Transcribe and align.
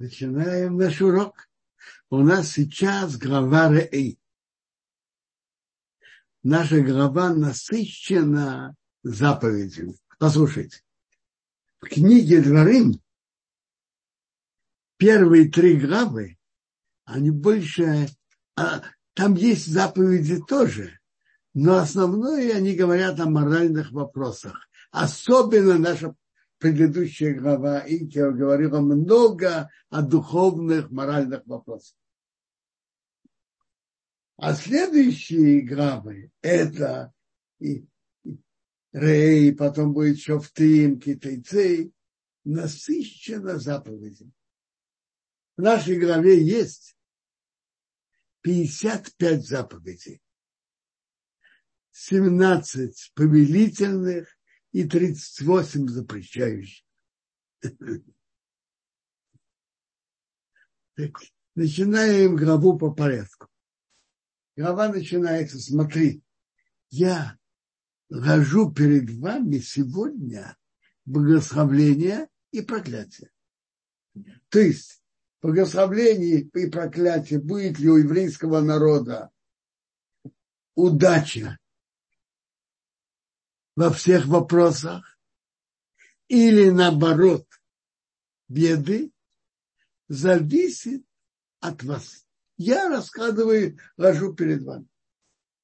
Начинаем 0.00 0.78
наш 0.78 1.02
урок. 1.02 1.46
У 2.08 2.22
нас 2.22 2.52
сейчас 2.52 3.18
глава 3.18 3.70
Рей. 3.70 4.18
Наша 6.42 6.80
глава 6.80 7.34
насыщена 7.34 8.74
заповедями. 9.02 9.98
Послушайте. 10.18 10.82
В 11.80 11.88
книге 11.88 12.40
Дворим 12.40 12.98
первые 14.96 15.50
три 15.50 15.78
главы, 15.78 16.38
они 17.04 17.30
больше... 17.30 18.08
А, 18.56 18.82
там 19.12 19.34
есть 19.34 19.66
заповеди 19.66 20.40
тоже, 20.48 20.98
но 21.52 21.76
основное 21.76 22.56
они 22.56 22.74
говорят 22.74 23.20
о 23.20 23.28
моральных 23.28 23.92
вопросах. 23.92 24.66
Особенно 24.92 25.76
наша 25.76 26.14
предыдущая 26.60 27.34
глава 27.34 27.82
Инкер 27.88 28.32
говорила 28.32 28.80
много 28.80 29.70
о 29.88 30.02
духовных, 30.02 30.90
моральных 30.90 31.44
вопросах. 31.46 31.96
А 34.36 34.54
следующие 34.54 35.62
главы 35.62 36.30
это 36.42 37.12
и, 37.58 37.86
и 38.24 38.38
Рей, 38.92 39.54
потом 39.54 39.94
будет 39.94 40.20
Шофтим, 40.20 41.00
Китайцы, 41.00 41.92
насыщенно 42.44 43.58
заповедями. 43.58 44.32
В 45.56 45.62
нашей 45.62 45.98
главе 45.98 46.42
есть 46.42 46.94
55 48.42 49.46
заповедей. 49.46 50.20
17 51.92 53.12
повелительных 53.14 54.39
и 54.72 54.84
38 54.84 55.88
запрещающих. 55.88 56.84
Начинаем 61.54 62.36
главу 62.36 62.78
по 62.78 62.92
порядку. 62.92 63.48
Глава 64.56 64.88
начинается, 64.88 65.58
смотри, 65.58 66.22
я 66.90 67.38
ложу 68.08 68.72
перед 68.72 69.10
вами 69.10 69.58
сегодня 69.58 70.56
благословление 71.04 72.28
и 72.50 72.60
проклятие. 72.60 73.30
То 74.48 74.58
есть 74.58 75.02
благословление 75.40 76.40
и 76.40 76.70
проклятие 76.70 77.40
будет 77.40 77.78
ли 77.78 77.88
у 77.88 77.96
еврейского 77.96 78.60
народа 78.60 79.30
удача 80.74 81.58
во 83.76 83.90
всех 83.90 84.26
вопросах, 84.26 85.18
или 86.28 86.70
наоборот, 86.70 87.46
беды, 88.48 89.12
зависит 90.08 91.04
от 91.60 91.82
вас. 91.82 92.26
Я 92.56 92.88
рассказываю, 92.88 93.78
ложу 93.96 94.34
перед 94.34 94.62
вами. 94.62 94.86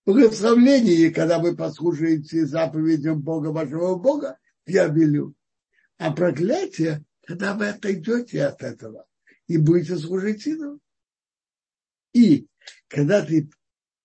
Благословление, 0.07 1.11
когда 1.11 1.39
вы 1.41 1.57
послушаете 1.57 2.47
заповедям 2.47 3.21
Бога, 3.21 3.49
вашего 3.49 3.97
Бога, 3.97 4.39
я 4.65 4.87
велю. 4.87 5.35
А 5.99 6.13
проклятие, 6.13 7.05
когда 7.27 7.55
вы 7.55 7.69
отойдете 7.69 8.45
от 8.45 8.63
этого 8.63 9.07
и 9.49 9.59
будете 9.59 9.99
служить 9.99 10.47
ему. 10.47 10.79
И 12.13 12.47
когда 12.89 13.25
ты, 13.25 13.51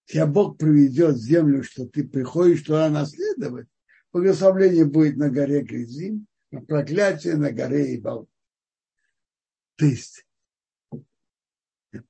тебя 0.06 0.26
Бог 0.26 0.58
приведет 0.58 1.16
в 1.16 1.22
землю, 1.22 1.64
что 1.64 1.86
ты 1.86 2.04
приходишь 2.04 2.64
туда 2.64 2.90
наследовать, 2.90 3.68
Благословление 4.14 4.86
будет 4.86 5.18
на 5.18 5.30
горе 5.30 5.62
Гризим, 5.62 6.28
а 6.52 6.60
проклятие 6.62 7.38
на 7.38 7.52
горе 7.52 7.96
Ибал. 7.96 8.28
То 9.78 9.86
есть 9.86 10.26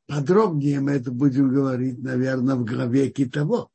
подробнее 0.07 0.79
мы 0.79 0.91
это 0.93 1.11
будем 1.11 1.49
говорить, 1.49 1.99
наверное, 1.99 2.55
в 2.55 2.65
главе 2.65 3.09
Китово. 3.09 3.69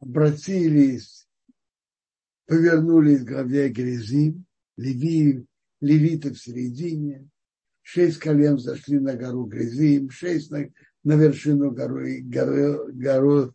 Обратились, 0.00 1.28
повернулись 2.46 3.22
к 3.22 3.28
главе 3.28 3.68
Гризим, 3.68 4.46
Леви, 4.78 5.46
левиты 5.82 6.32
в 6.32 6.40
середине, 6.40 7.28
шесть 7.82 8.18
колен 8.18 8.58
зашли 8.58 8.98
на 8.98 9.14
гору 9.14 9.44
Гризим, 9.44 10.08
шесть 10.08 10.50
на, 10.50 10.66
на 11.04 11.12
вершину 11.12 11.72
горы, 11.72 12.22
горы, 12.22 12.90
гору 12.94 13.54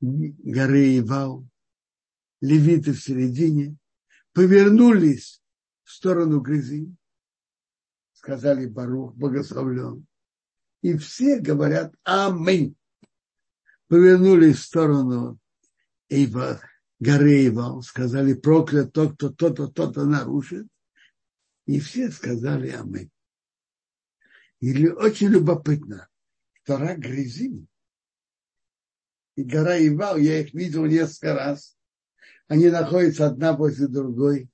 горы 0.00 0.98
Ивал, 0.98 1.46
левиты 2.40 2.92
в 2.92 3.02
середине, 3.02 3.76
повернулись 4.32 5.42
в 5.82 5.92
сторону 5.92 6.40
грязи, 6.40 6.94
сказали 8.12 8.66
Барух, 8.66 9.14
благословлен. 9.14 10.06
И 10.82 10.96
все 10.98 11.40
говорят 11.40 11.94
Аминь. 12.04 12.76
Повернулись 13.88 14.58
в 14.58 14.64
сторону 14.64 15.38
Ива, 16.08 16.60
горы 17.00 17.46
Ивал, 17.46 17.82
сказали 17.82 18.34
проклят 18.34 18.92
тот, 18.92 19.14
кто 19.14 19.30
то-то, 19.30 19.68
то-то 19.68 20.04
нарушит. 20.04 20.66
И 21.66 21.80
все 21.80 22.10
сказали 22.10 22.70
Аминь. 22.70 23.10
Или 24.60 24.88
очень 24.88 25.28
любопытно, 25.28 26.08
что 26.62 26.78
рак 26.78 26.98
грязим 26.98 27.68
и 29.36 29.42
гора 29.42 29.78
Ивал, 29.78 30.16
я 30.16 30.40
их 30.40 30.54
видел 30.54 30.86
несколько 30.86 31.34
раз. 31.34 31.76
Они 32.46 32.68
находятся 32.68 33.26
одна 33.26 33.56
после 33.56 33.88
другой. 33.88 34.48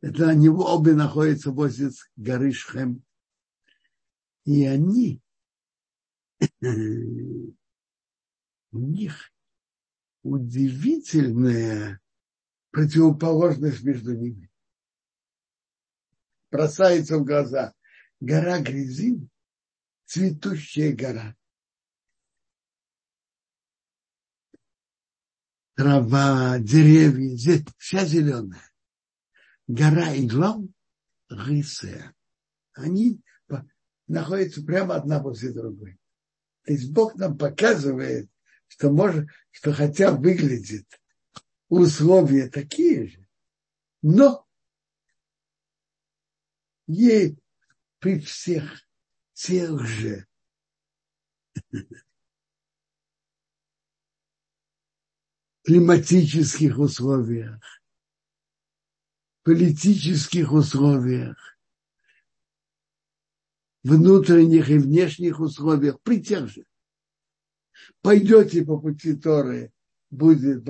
Это 0.00 0.28
они 0.28 0.48
обе 0.48 0.94
находятся 0.94 1.50
возле 1.50 1.90
горы 2.16 2.52
Шхем. 2.52 3.02
И 4.44 4.64
они, 4.64 5.20
у 6.60 7.54
них 8.72 9.32
удивительная 10.22 12.00
противоположность 12.70 13.82
между 13.82 14.14
ними. 14.14 14.50
Бросается 16.50 17.18
в 17.18 17.24
глаза. 17.24 17.74
Гора 18.20 18.60
Грязин, 18.60 19.28
цветущая 20.06 20.94
гора. 20.94 21.36
Трава, 25.76 26.58
деревья, 26.58 27.62
вся 27.78 28.04
зеленая. 28.04 28.68
Гора 29.68 30.14
и 30.14 30.26
глав 30.26 30.60
рысая. 31.28 32.14
Они 32.72 33.20
находятся 34.06 34.62
прямо 34.64 34.96
одна 34.96 35.20
после 35.20 35.52
другой. 35.52 35.98
То 36.64 36.72
есть 36.72 36.90
Бог 36.92 37.14
нам 37.16 37.36
показывает, 37.36 38.28
что 38.68 38.90
может, 38.90 39.28
что 39.50 39.72
хотя 39.72 40.12
выглядит 40.12 40.86
условия 41.68 42.48
такие 42.48 43.08
же, 43.08 43.28
но 44.02 44.46
ей 46.86 47.38
при 47.98 48.20
всех 48.20 48.82
тех 49.34 49.80
же 49.80 50.26
климатических 55.66 56.78
условиях, 56.78 57.60
политических 59.42 60.52
условиях, 60.52 61.58
внутренних 63.82 64.70
и 64.70 64.78
внешних 64.78 65.40
условиях, 65.40 66.00
при 66.02 66.22
тех 66.22 66.46
же. 66.46 66.64
Пойдете 68.00 68.64
по 68.64 68.78
пути 68.78 69.16
Торы, 69.16 69.72
будет 70.08 70.64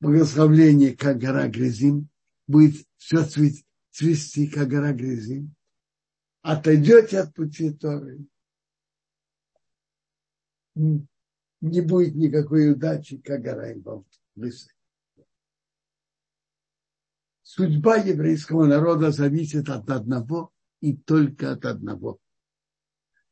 благословление, 0.00 0.96
как 0.96 1.18
гора 1.18 1.46
Грязим, 1.48 2.08
будет 2.46 2.86
все 2.96 3.26
цвести, 3.90 4.48
как 4.48 4.68
гора 4.68 4.94
Грязим. 4.94 5.54
Отойдете 6.40 7.20
от 7.20 7.34
пути 7.34 7.74
Торы, 7.74 8.24
не 10.74 11.80
будет 11.80 12.14
никакой 12.14 12.72
удачи, 12.72 13.18
как 13.18 13.42
гора 13.42 13.72
Имбал. 14.36 14.50
Судьба 17.42 17.96
еврейского 17.96 18.66
народа 18.66 19.12
зависит 19.12 19.68
от 19.68 19.88
одного 19.88 20.52
и 20.80 20.96
только 20.96 21.52
от 21.52 21.64
одного. 21.64 22.18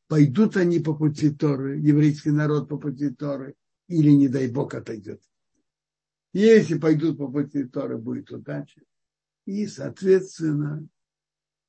Пойдут 0.06 0.56
они 0.56 0.78
по 0.78 0.94
пути 0.94 1.30
Торы, 1.30 1.78
еврейский 1.78 2.30
народ 2.30 2.68
по 2.68 2.78
пути 2.78 3.10
Торы, 3.10 3.54
или, 3.88 4.10
не 4.10 4.28
дай 4.28 4.48
Бог, 4.48 4.74
отойдет. 4.74 5.22
Если 6.32 6.78
пойдут 6.78 7.18
по 7.18 7.30
пути 7.30 7.64
Торы, 7.64 7.98
будет 7.98 8.30
удача. 8.30 8.82
И, 9.44 9.66
соответственно, 9.66 10.86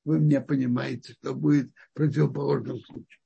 вы 0.04 0.20
меня 0.20 0.40
понимаете, 0.40 1.14
что 1.14 1.34
будет 1.34 1.72
в 1.72 1.94
противоположном 1.94 2.78
случае. 2.80 3.20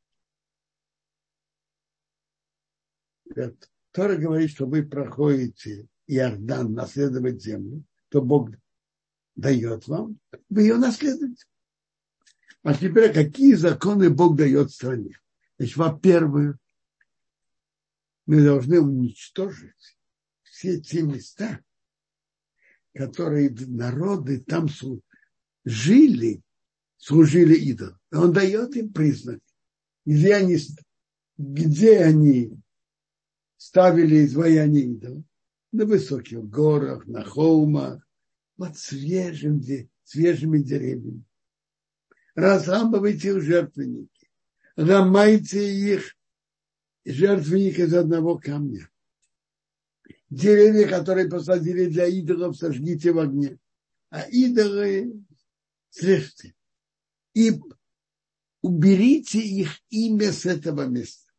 Тора 3.93 4.17
говорит, 4.17 4.51
что 4.51 4.67
вы 4.67 4.85
проходите 4.85 5.89
Иордан 6.09 6.73
наследовать 6.73 7.43
землю, 7.43 7.85
то 8.09 8.23
Бог 8.23 8.51
дает 9.37 9.87
вам, 9.87 10.19
вы 10.49 10.63
ее 10.63 10.77
наследуете. 10.77 11.45
А 12.63 12.75
теперь 12.75 13.13
какие 13.13 13.55
законы 13.55 14.11
Бог 14.11 14.37
дает 14.37 14.73
стране? 14.73 15.19
Значит, 15.59 15.77
во-первых, 15.77 16.57
мы 18.27 18.43
должны 18.43 18.81
уничтожить 18.81 19.97
все 20.43 20.81
те 20.81 21.03
места, 21.03 21.63
которые 22.95 23.51
народы 23.51 24.41
там 24.41 24.67
жили, 25.65 26.43
служили 26.97 27.55
идолам. 27.55 27.99
Он 28.11 28.33
дает 28.33 28.77
им 28.77 28.93
признак, 28.93 29.41
где 30.05 30.35
они, 30.35 30.59
где 31.37 32.01
они 32.01 32.53
ставили 33.57 34.25
изваяние 34.25 34.95
идолов, 34.95 35.25
на 35.73 35.85
высоких 35.85 36.45
горах, 36.49 37.07
на 37.07 37.25
холмах, 37.25 38.07
под 38.57 38.77
свежим, 38.77 39.63
свежими 40.05 40.59
деревьями. 40.59 41.25
Разламывайте 42.35 43.31
их 43.31 43.43
жертвенники, 43.43 44.31
ломайте 44.77 45.75
их 45.75 46.17
жертвенник 47.05 47.79
из 47.79 47.95
одного 47.95 48.39
камня. 48.39 48.89
Деревья, 50.31 50.87
которые 50.89 51.29
посадили 51.29 51.87
для 51.87 52.07
идолов, 52.07 52.57
сожгите 52.57 53.13
в 53.13 53.19
огне. 53.19 53.59
А 54.11 54.23
идолы 54.29 55.25
срежьте. 55.91 56.55
И 57.35 57.61
уберите 58.63 59.41
их 59.41 59.81
имя 59.91 60.33
с 60.33 60.45
этого 60.45 60.87
места. 60.87 61.33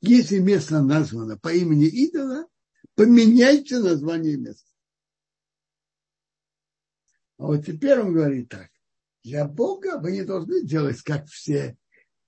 Если 0.00 0.38
место 0.38 0.82
названо 0.82 1.38
по 1.38 1.52
имени 1.52 1.86
идола, 1.86 2.46
поменяйте 2.94 3.78
название 3.78 4.36
места. 4.36 4.70
А 7.38 7.46
вот 7.46 7.66
теперь 7.66 7.98
он 7.98 8.12
говорит 8.12 8.48
так. 8.48 8.70
Для 9.24 9.46
Бога 9.46 9.98
вы 9.98 10.12
не 10.12 10.24
должны 10.24 10.64
делать, 10.64 11.00
как 11.02 11.26
все 11.26 11.76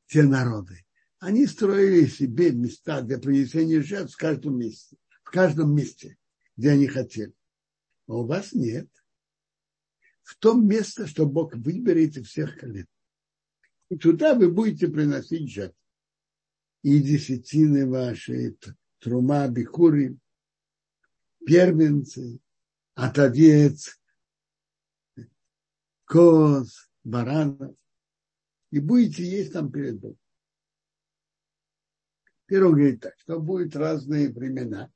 те 0.06 0.22
народы. 0.22 0.84
Они 1.18 1.46
строили 1.46 2.06
себе 2.06 2.52
места 2.52 3.00
для 3.02 3.18
принесения 3.18 3.82
жертв 3.82 4.14
в 4.14 4.18
каждом 4.18 4.58
месте, 4.58 4.96
в 5.22 5.30
каждом 5.30 5.74
месте, 5.74 6.18
где 6.56 6.70
они 6.70 6.86
хотели. 6.86 7.32
А 8.06 8.14
у 8.14 8.26
вас 8.26 8.52
нет. 8.52 8.88
В 10.22 10.36
том 10.36 10.66
месте, 10.66 11.06
что 11.06 11.26
Бог 11.26 11.54
выберет 11.54 12.16
из 12.16 12.28
всех 12.28 12.58
колен. 12.58 12.86
И 13.88 13.96
туда 13.96 14.34
вы 14.34 14.50
будете 14.50 14.88
приносить 14.88 15.50
жертву. 15.50 15.78
И 16.82 17.00
десятины 17.00 17.88
ваши, 17.88 18.56
трума, 18.98 19.48
бикури, 19.48 20.18
первенцы, 21.46 22.40
от 22.94 23.18
овец, 23.18 23.98
коз, 26.04 26.88
баранов. 27.02 27.76
И 28.70 28.80
будете 28.80 29.24
есть 29.24 29.52
там 29.52 29.70
перед 29.70 30.00
Богом. 30.00 30.18
Первый 32.46 32.72
говорит 32.72 33.00
так, 33.00 33.14
что 33.18 33.40
будут 33.40 33.76
разные 33.76 34.30
времена. 34.30 34.90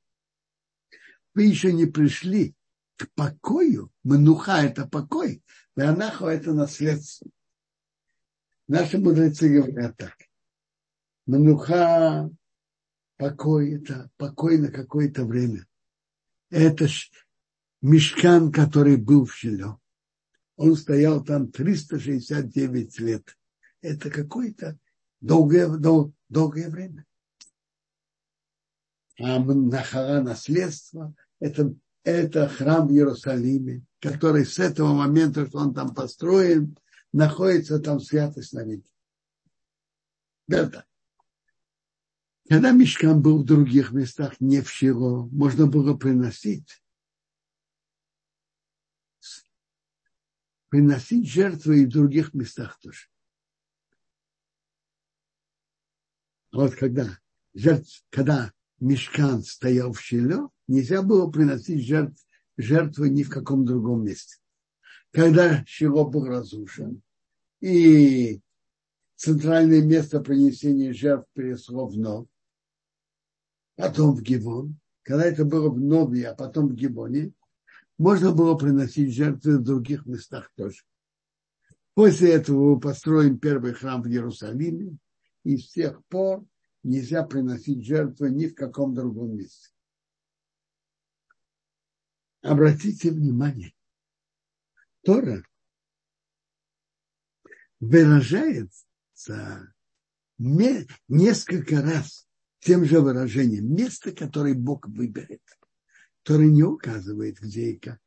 Вы 1.34 1.44
еще 1.44 1.72
не 1.72 1.86
пришли 1.86 2.54
к 2.96 3.08
покою. 3.14 3.92
Мануха– 4.02 4.62
это 4.62 4.86
покой, 4.86 5.42
Ванаху– 5.76 6.26
это 6.26 6.52
наследство. 6.52 7.30
Наши 8.66 8.98
мудрецы 8.98 9.48
говорят 9.48 9.96
так. 9.96 10.16
Мануха– 11.26 12.28
покой– 13.16 13.74
это 13.76 14.10
покой 14.16 14.58
на 14.58 14.72
какое-то 14.72 15.24
время. 15.24 15.67
Это 16.50 16.88
мешкан, 17.82 18.50
который 18.52 18.96
был 18.96 19.24
в 19.26 19.34
Шило. 19.34 19.78
Он 20.56 20.74
стоял 20.76 21.22
там 21.22 21.50
369 21.50 23.00
лет. 23.00 23.36
Это 23.80 24.10
какое-то 24.10 24.78
долгое, 25.20 25.68
дол, 25.68 26.12
долгое 26.28 26.68
время 26.68 27.06
а 29.18 29.38
Нахара 29.40 30.22
наследство, 30.22 31.14
это, 31.40 31.74
это 32.04 32.48
храм 32.48 32.86
в 32.86 32.92
Иерусалиме, 32.92 33.84
который 34.00 34.46
с 34.46 34.58
этого 34.58 34.94
момента, 34.94 35.46
что 35.46 35.58
он 35.58 35.74
там 35.74 35.94
построен, 35.94 36.76
находится 37.12 37.80
там 37.80 38.00
святость 38.00 38.52
навеки. 38.52 38.90
Это. 40.48 40.84
Когда 42.48 42.72
Мишкан 42.72 43.20
был 43.20 43.42
в 43.42 43.44
других 43.44 43.92
местах, 43.92 44.40
не 44.40 44.62
в 44.62 44.70
Шило, 44.70 45.28
можно 45.30 45.66
было 45.66 45.94
приносить 45.94 46.82
приносить 50.68 51.28
жертвы 51.28 51.82
и 51.82 51.86
в 51.86 51.90
других 51.90 52.34
местах 52.34 52.78
тоже. 52.80 53.08
Вот 56.52 56.74
когда, 56.74 57.18
жертв, 57.54 58.04
когда 58.10 58.52
мешкан 58.80 59.42
стоял 59.42 59.92
в 59.92 60.00
Шило, 60.00 60.50
нельзя 60.66 61.02
было 61.02 61.30
приносить 61.30 61.86
жертв, 61.86 62.22
жертвы 62.56 63.10
ни 63.10 63.22
в 63.22 63.30
каком 63.30 63.64
другом 63.64 64.04
месте. 64.04 64.36
Когда 65.10 65.64
Шило 65.66 66.04
был 66.04 66.26
разрушен, 66.26 67.02
и 67.60 68.40
центральное 69.16 69.82
место 69.82 70.20
принесения 70.20 70.92
жертв 70.92 71.28
перешло 71.34 71.86
в 71.86 71.96
Нов, 71.96 72.28
потом 73.78 74.12
в 74.12 74.22
Гивон, 74.22 74.76
когда 75.02 75.24
это 75.24 75.44
было 75.44 75.70
в 75.70 75.78
Нове, 75.78 76.28
а 76.28 76.34
потом 76.34 76.68
в 76.68 76.74
Гибоне, 76.74 77.32
можно 77.96 78.32
было 78.32 78.56
приносить 78.56 79.14
жертвы 79.14 79.58
в 79.58 79.62
других 79.62 80.04
местах 80.04 80.50
тоже. 80.56 80.82
После 81.94 82.32
этого 82.32 82.74
мы 82.74 82.80
построим 82.80 83.38
первый 83.38 83.72
храм 83.72 84.02
в 84.02 84.08
Иерусалиме, 84.08 84.98
и 85.44 85.56
с 85.56 85.70
тех 85.70 86.04
пор 86.06 86.44
нельзя 86.82 87.22
приносить 87.22 87.86
жертвы 87.86 88.30
ни 88.30 88.48
в 88.48 88.56
каком 88.56 88.94
другом 88.94 89.36
месте. 89.36 89.68
Обратите 92.42 93.12
внимание, 93.12 93.74
Тора 95.02 95.44
выражается 97.78 98.84
несколько 100.38 101.80
раз 101.80 102.27
тем 102.60 102.84
же 102.84 103.00
выражением, 103.00 103.74
место, 103.74 104.12
которое 104.12 104.54
Бог 104.54 104.86
выберет. 104.88 105.42
Тора 106.22 106.42
не 106.42 106.62
указывает, 106.62 107.38
где 107.40 107.72
и 107.72 107.78
как, 107.78 108.00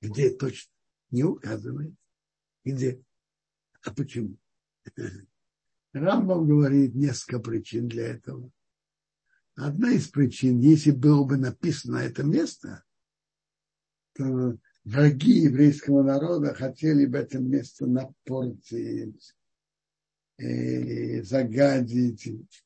где 0.00 0.30
точно, 0.30 0.72
не 1.10 1.24
указывает, 1.24 1.94
где. 2.64 3.02
А 3.82 3.92
почему? 3.92 4.36
Рамбам 5.92 6.46
говорит 6.46 6.94
несколько 6.94 7.40
причин 7.40 7.88
для 7.88 8.08
этого. 8.08 8.50
Одна 9.54 9.92
из 9.92 10.08
причин, 10.08 10.60
если 10.60 10.92
было 10.92 11.24
бы 11.24 11.36
написано 11.36 11.98
это 11.98 12.22
место, 12.22 12.84
то 14.14 14.56
враги 14.84 15.40
еврейского 15.40 16.02
народа 16.02 16.54
хотели 16.54 17.04
бы 17.04 17.18
это 17.18 17.38
место 17.38 17.86
напортить, 17.86 19.34
э, 20.38 21.22
загадить. 21.22 22.64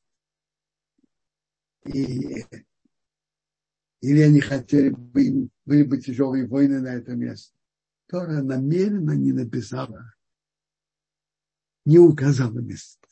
И, 1.86 2.44
или 4.00 4.20
они 4.20 4.40
хотели 4.40 4.90
бы, 4.90 5.48
были 5.64 5.82
бы 5.84 6.00
тяжелые 6.00 6.46
войны 6.46 6.80
на 6.80 6.94
это 6.94 7.14
место. 7.14 7.56
Тора 8.08 8.42
намеренно 8.42 9.12
не 9.12 9.32
написала, 9.32 10.14
не 11.84 11.98
указала 11.98 12.58
место. 12.58 13.06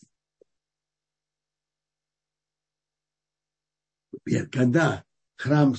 Когда 4.50 5.04
храм 5.37 5.75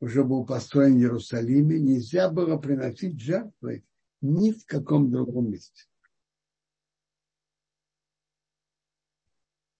уже 0.00 0.24
был 0.24 0.46
построен 0.46 0.96
в 0.96 1.00
Иерусалиме, 1.00 1.78
нельзя 1.78 2.30
было 2.30 2.56
приносить 2.58 3.20
жертвы 3.20 3.84
ни 4.20 4.52
в 4.52 4.64
каком 4.66 5.10
другом 5.10 5.50
месте. 5.50 5.84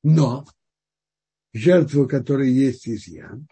Но 0.03 0.47
жертву, 1.52 2.07
которые 2.09 2.54
есть 2.54 2.88
изъян, 2.88 3.49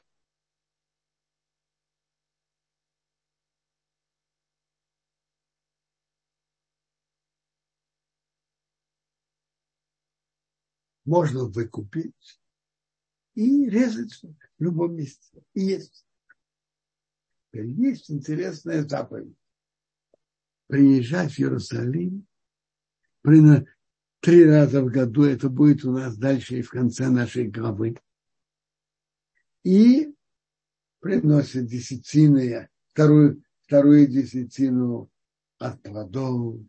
можно 11.08 11.44
выкупить 11.44 12.40
и 13.34 13.68
резать 13.68 14.12
в 14.20 14.62
любом 14.62 14.94
месте. 14.94 15.42
И 15.54 15.62
есть. 15.62 16.06
Есть 17.52 18.10
интересная 18.10 18.86
заповедь. 18.86 19.34
Приезжать 20.66 21.32
в 21.32 21.38
Иерусалим 21.38 22.26
три 24.20 24.44
раза 24.44 24.82
в 24.82 24.86
году, 24.86 25.24
это 25.24 25.48
будет 25.48 25.84
у 25.84 25.92
нас 25.92 26.16
дальше 26.16 26.58
и 26.58 26.62
в 26.62 26.70
конце 26.70 27.08
нашей 27.08 27.48
главы. 27.48 27.96
И 29.64 30.14
приносит 31.00 31.66
десятины, 31.66 32.68
вторую, 32.88 33.42
вторую 33.66 34.06
десятину 34.06 35.10
от 35.58 35.82
плодов, 35.82 36.60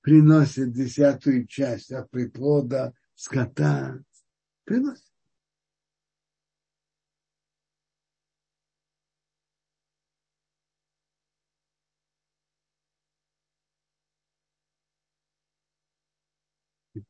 приносит 0.00 0.72
десятую 0.72 1.46
часть 1.46 1.92
от 1.92 2.10
приплода 2.10 2.94
скота, 3.14 4.02
приносит. 4.64 5.11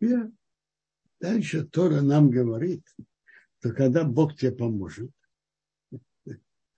Теперь 0.03 0.33
дальше 1.21 1.65
Тора 1.65 2.01
нам 2.01 2.29
говорит, 2.29 2.83
что 3.61 3.73
когда 3.73 4.03
Бог 4.03 4.37
тебе 4.37 4.51
поможет, 4.51 5.13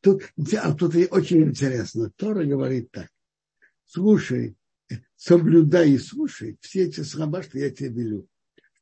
тут, 0.02 0.24
а 0.60 0.74
тут 0.74 0.94
и 0.94 1.06
очень 1.06 1.44
интересно, 1.44 2.10
Тора 2.16 2.44
говорит 2.44 2.90
так, 2.90 3.08
слушай, 3.86 4.58
соблюдай 5.16 5.92
и 5.92 5.98
слушай 5.98 6.58
все 6.60 6.84
эти 6.84 7.00
слова, 7.00 7.42
что 7.42 7.58
я 7.58 7.70
тебе 7.70 7.88
велю, 7.88 8.28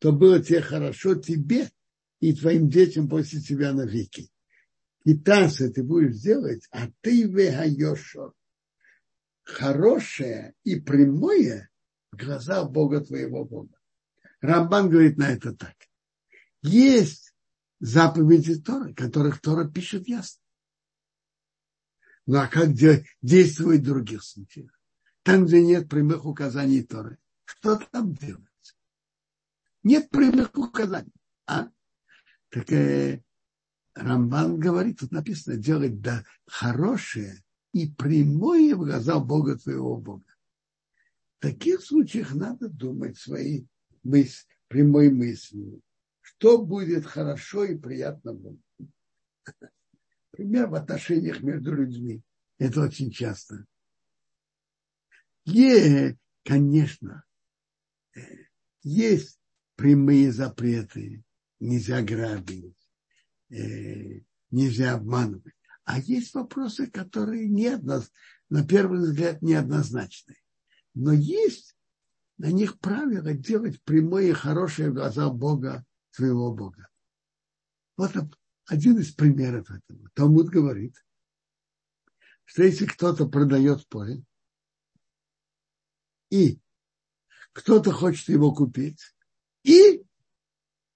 что 0.01 0.11
было 0.11 0.43
тебе 0.43 0.61
хорошо 0.61 1.15
тебе 1.15 1.71
и 2.19 2.35
твоим 2.35 2.69
детям 2.69 3.09
после 3.09 3.41
тебя 3.41 3.73
навеки. 3.73 4.29
И 5.05 5.17
танцы 5.17 5.71
ты 5.71 5.85
будешь 5.85 6.17
делать, 6.17 6.67
а 6.73 6.89
ты 7.01 7.29
вегаешо. 7.29 8.33
Хорошее 9.45 10.55
и 10.65 10.81
прямое 10.81 11.71
в 12.11 12.17
глазах 12.17 12.73
Бога 12.73 13.03
твоего 13.03 13.45
Бога. 13.45 13.77
Рамбан 14.43 14.91
говорит 14.91 15.17
на 15.17 15.31
это 15.31 15.55
так. 15.55 15.77
Есть 16.63 17.33
заповеди 17.79 18.61
Торы, 18.61 18.93
которых 18.93 19.41
Тора 19.41 19.69
пишет 19.69 20.09
ясно. 20.09 20.43
Ну 22.27 22.39
а 22.39 22.49
как 22.49 22.73
действовать 23.23 23.81
в 23.81 23.85
других 23.85 24.23
случаях? 24.23 24.71
Там, 25.23 25.47
где 25.47 25.63
нет 25.63 25.89
прямых 25.89 26.25
указаний 26.25 26.83
Торы, 26.83 27.19
что 27.45 27.77
там 27.77 28.15
делать? 28.15 28.43
Нет 29.85 30.11
прямых 30.11 30.57
указаний. 30.57 31.13
А? 31.47 31.69
Так 32.51 32.71
э, 32.73 33.23
Рамбан 33.95 34.59
говорит, 34.59 34.99
тут 35.01 35.13
написано, 35.13 35.57
делать 35.57 36.01
да, 36.01 36.25
хорошее 36.47 37.43
и 37.73 37.89
прямое 37.89 38.75
в 38.75 38.85
глаза 38.85 39.21
Бога 39.21 39.57
твоего 39.57 39.97
Бога. 39.97 40.25
В 41.39 41.43
таких 41.43 41.83
случаях 41.83 42.35
надо 42.35 42.69
думать 42.69 43.19
свои 43.19 43.67
мысль, 44.03 44.47
прямой 44.69 45.11
мыслью, 45.11 45.81
что 46.21 46.65
будет 46.65 47.07
хорошо 47.07 47.65
и 47.65 47.77
приятно 47.77 48.35
Богу. 48.35 48.61
Пример 50.31 50.69
в 50.69 50.75
отношениях 50.75 51.43
между 51.43 51.75
людьми. 51.75 52.23
Это 52.59 52.81
очень 52.81 53.11
часто. 53.11 53.67
И, 55.45 56.17
конечно, 56.45 57.25
есть 58.83 59.39
прямые 59.77 60.33
запреты. 60.33 61.23
Нельзя 61.61 62.03
грабить, 62.03 62.77
э, 63.51 64.21
нельзя 64.51 64.95
обманывать. 64.95 65.55
А 65.85 66.01
есть 66.01 66.35
вопросы, 66.35 66.89
которые 66.89 67.49
не 67.49 67.69
одноз... 67.69 68.11
на 68.49 68.67
первый 68.67 69.01
взгляд 69.01 69.43
неоднозначны. 69.43 70.37
Но 70.95 71.13
есть 71.13 71.72
на 72.43 72.51
них 72.51 72.81
правило 72.81 73.33
делать 73.35 73.81
прямые 73.85 74.35
хорошие 74.35 74.91
глаза 74.91 75.31
Бога, 75.31 75.87
своего 76.11 76.53
Бога. 76.53 76.89
Вот 77.97 78.11
один 78.67 78.99
из 78.99 79.13
примеров 79.13 79.71
этого. 79.71 80.11
Талмуд 80.15 80.49
говорит, 80.49 80.97
что 82.45 82.65
если 82.65 82.87
кто-то 82.87 83.29
продает 83.29 83.87
поле, 83.87 84.25
и 86.31 86.59
кто-то 87.53 87.93
хочет 87.93 88.29
его 88.29 88.53
купить, 88.53 89.15
и 89.63 90.05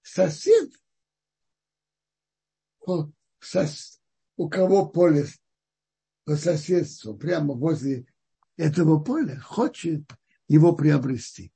сосед, 0.01 0.73
у 2.81 4.49
кого 4.49 4.89
поле 4.89 5.27
по 6.25 6.35
соседству, 6.35 7.17
прямо 7.17 7.53
возле 7.53 8.05
этого 8.57 9.01
поля, 9.01 9.39
хочет 9.39 10.03
его 10.47 10.75
приобрести. 10.75 11.51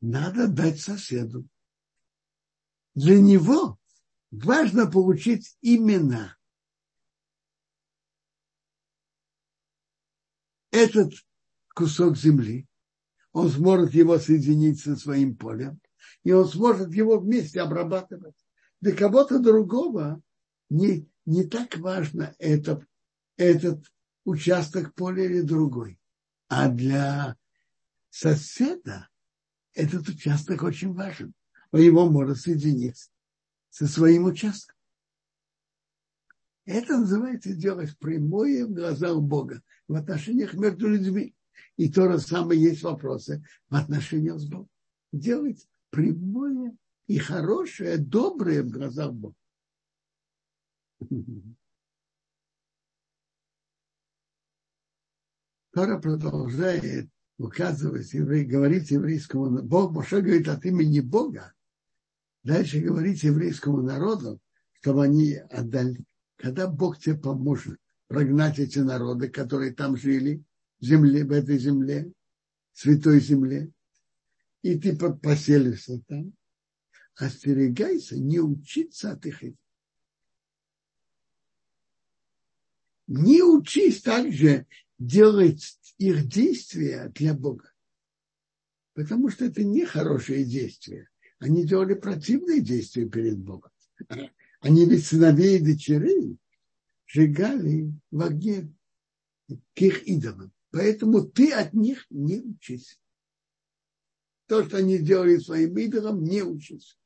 Надо 0.00 0.48
дать 0.48 0.80
соседу. 0.80 1.48
Для 2.94 3.20
него 3.20 3.78
важно 4.30 4.90
получить 4.90 5.56
имена. 5.62 6.36
Этот 10.70 11.12
кусок 11.74 12.16
земли, 12.16 12.66
он 13.32 13.48
сможет 13.50 13.94
его 13.94 14.18
соединить 14.18 14.80
со 14.80 14.96
своим 14.96 15.36
полем, 15.36 15.80
и 16.24 16.32
он 16.32 16.48
сможет 16.48 16.92
его 16.92 17.18
вместе 17.18 17.60
обрабатывать. 17.60 18.34
Для 18.80 18.94
кого-то 18.94 19.38
другого 19.38 20.20
не, 20.68 21.08
не 21.24 21.44
так 21.44 21.76
важно 21.76 22.34
это, 22.38 22.84
этот 23.36 23.84
участок 24.24 24.94
поля 24.94 25.24
или 25.24 25.42
другой. 25.42 26.01
А 26.54 26.68
для 26.68 27.34
соседа 28.10 29.08
этот 29.72 30.06
участок 30.06 30.62
очень 30.62 30.92
важен. 30.92 31.32
Его 31.72 32.10
может 32.10 32.40
соединить 32.40 33.10
со 33.70 33.86
своим 33.86 34.26
участком. 34.26 34.76
Это 36.66 36.98
называется 36.98 37.54
делать 37.54 37.96
прямое 37.96 38.66
в 38.66 38.74
глазах 38.74 39.18
Бога 39.22 39.62
в 39.88 39.94
отношениях 39.94 40.52
между 40.52 40.90
людьми. 40.90 41.34
И 41.78 41.90
то 41.90 42.12
же 42.12 42.18
самое 42.18 42.60
есть 42.60 42.82
вопросы 42.82 43.42
в 43.70 43.74
отношениях 43.74 44.38
с 44.38 44.44
Богом. 44.44 44.68
Делать 45.10 45.66
прямое 45.88 46.76
и 47.06 47.16
хорошее, 47.16 47.96
доброе 47.96 48.62
в 48.62 48.68
глазах 48.68 49.14
Бога. 49.14 49.36
Тора 55.72 55.98
продолжает 55.98 57.08
указывать, 57.38 58.12
еврей, 58.12 58.44
говорить 58.44 58.90
еврейскому 58.90 59.62
Бог, 59.62 59.92
Моше 59.92 60.20
говорит 60.20 60.48
от 60.48 60.64
имени 60.66 61.00
Бога, 61.00 61.54
дальше 62.42 62.80
говорить 62.80 63.22
еврейскому 63.22 63.80
народу, 63.80 64.38
чтобы 64.74 65.04
они 65.04 65.34
отдали, 65.34 66.04
когда 66.36 66.68
Бог 66.68 66.98
тебе 66.98 67.16
поможет 67.16 67.78
прогнать 68.06 68.58
эти 68.58 68.80
народы, 68.80 69.28
которые 69.28 69.72
там 69.72 69.96
жили, 69.96 70.44
в 70.78 70.84
земле, 70.84 71.24
в 71.24 71.32
этой 71.32 71.58
земле, 71.58 72.12
святой 72.72 73.20
земле, 73.20 73.70
и 74.60 74.78
ты 74.78 74.94
поселишься 74.94 76.02
там, 76.06 76.34
остерегайся 77.16 78.18
не 78.18 78.40
учиться 78.40 79.12
от 79.12 79.24
их 79.26 79.42
Не 83.06 83.42
учись 83.42 84.02
также 84.02 84.66
делать 85.06 85.78
их 85.98 86.28
действия 86.28 87.10
для 87.14 87.34
Бога. 87.34 87.72
Потому 88.94 89.30
что 89.30 89.44
это 89.44 89.64
не 89.64 89.84
хорошие 89.84 90.44
действия. 90.44 91.08
Они 91.38 91.64
делали 91.64 91.94
противные 91.94 92.60
действия 92.60 93.08
перед 93.08 93.38
Богом. 93.38 93.70
Они 94.60 94.86
ведь 94.86 95.06
сыновей 95.06 95.58
и 95.58 95.64
дочерей 95.64 96.38
сжигали 97.06 97.92
в 98.10 98.22
огне 98.22 98.72
к 99.48 99.80
их 99.80 100.04
идолам. 100.04 100.52
Поэтому 100.70 101.22
ты 101.22 101.52
от 101.52 101.74
них 101.74 102.06
не 102.10 102.40
учись. 102.40 102.98
То, 104.46 104.64
что 104.64 104.78
они 104.78 104.98
делали 104.98 105.38
своим 105.38 105.76
идолам, 105.78 106.22
не 106.22 106.42
учись. 106.42 106.96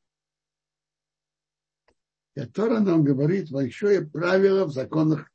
И 2.34 2.44
Тора 2.44 2.80
нам 2.80 3.04
говорит 3.04 3.50
большое 3.50 4.06
правило 4.06 4.66
в 4.66 4.72
законах 4.72 5.32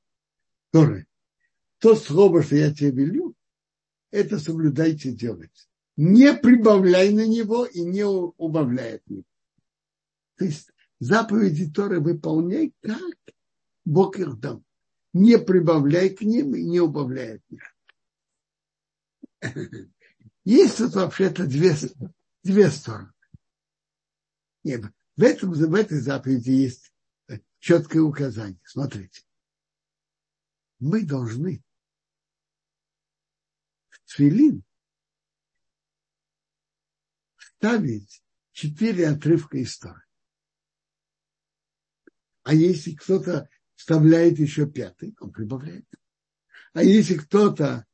Торы 0.71 1.07
то 1.81 1.95
слово, 1.95 2.43
что 2.43 2.55
я 2.55 2.71
тебе 2.71 2.91
велю, 2.91 3.35
это 4.11 4.37
соблюдайте 4.37 5.11
делать. 5.11 5.67
Не 5.97 6.31
прибавляй 6.33 7.11
на 7.11 7.25
него 7.25 7.65
и 7.65 7.81
не 7.81 8.05
убавляй 8.05 8.97
от 8.97 9.09
него. 9.09 9.23
То 10.35 10.45
есть 10.45 10.71
заповеди 10.99 11.71
Торы 11.71 11.99
выполняй, 11.99 12.71
как 12.81 13.15
Бог 13.83 14.19
их 14.19 14.39
дал. 14.39 14.63
Не 15.13 15.39
прибавляй 15.39 16.11
к 16.11 16.21
ним 16.21 16.53
и 16.55 16.63
не 16.63 16.79
убавляй 16.79 17.37
от 17.37 17.41
них. 17.49 17.63
Есть 20.45 20.77
тут 20.77 20.93
вообще-то 20.93 21.47
две, 21.47 21.75
две 22.43 22.69
стороны. 22.69 23.11
Нет, 24.63 24.83
в, 25.17 25.23
этом, 25.23 25.51
в 25.51 25.73
этой 25.73 25.99
заповеди 25.99 26.51
есть 26.51 26.93
четкое 27.57 28.03
указание. 28.03 28.59
Смотрите. 28.63 29.23
Мы 30.79 31.03
должны 31.03 31.63
тфилин 34.11 34.63
ставить 37.37 38.21
четыре 38.51 39.07
отрывка 39.07 39.61
истории. 39.61 40.03
А 42.43 42.53
если 42.53 42.93
кто-то 42.95 43.49
вставляет 43.75 44.39
еще 44.39 44.69
пятый, 44.69 45.15
он 45.19 45.31
прибавляет. 45.31 45.87
А 46.73 46.83
если 46.83 47.17
кто-то 47.17 47.85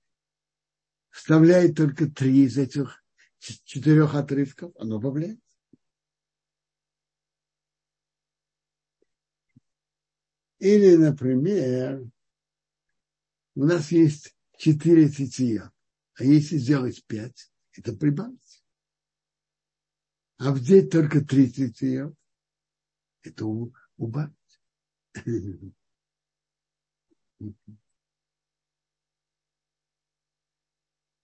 вставляет 1.09 1.75
только 1.75 2.09
три 2.09 2.45
из 2.45 2.57
этих 2.57 3.03
четырех 3.39 4.15
отрывков, 4.15 4.73
оно 4.77 4.97
добавляет. 4.97 5.41
Или, 10.59 10.95
например, 10.95 12.09
у 13.53 13.63
нас 13.63 13.91
есть 13.91 14.35
четыре 14.57 15.07
тетия, 15.09 15.71
а 16.17 16.23
если 16.23 16.57
сделать 16.57 17.05
пять, 17.05 17.51
это 17.73 17.93
прибавить. 17.95 18.63
А 20.37 20.51
взять 20.51 20.89
только 20.89 21.23
три 21.23 21.51
тетия, 21.51 22.13
это 23.21 23.45
убавить. 23.97 24.33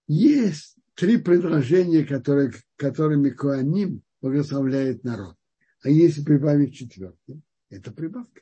Есть 0.07 0.77
три 0.93 1.17
предложения, 1.17 2.05
которые, 2.05 2.51
которыми 2.75 3.31
Куаним 3.31 4.03
благословляет 4.21 5.03
народ. 5.03 5.38
А 5.81 5.89
если 5.89 6.23
прибавить 6.23 6.75
четвертый, 6.75 7.41
это 7.69 7.91
прибавка. 7.91 8.41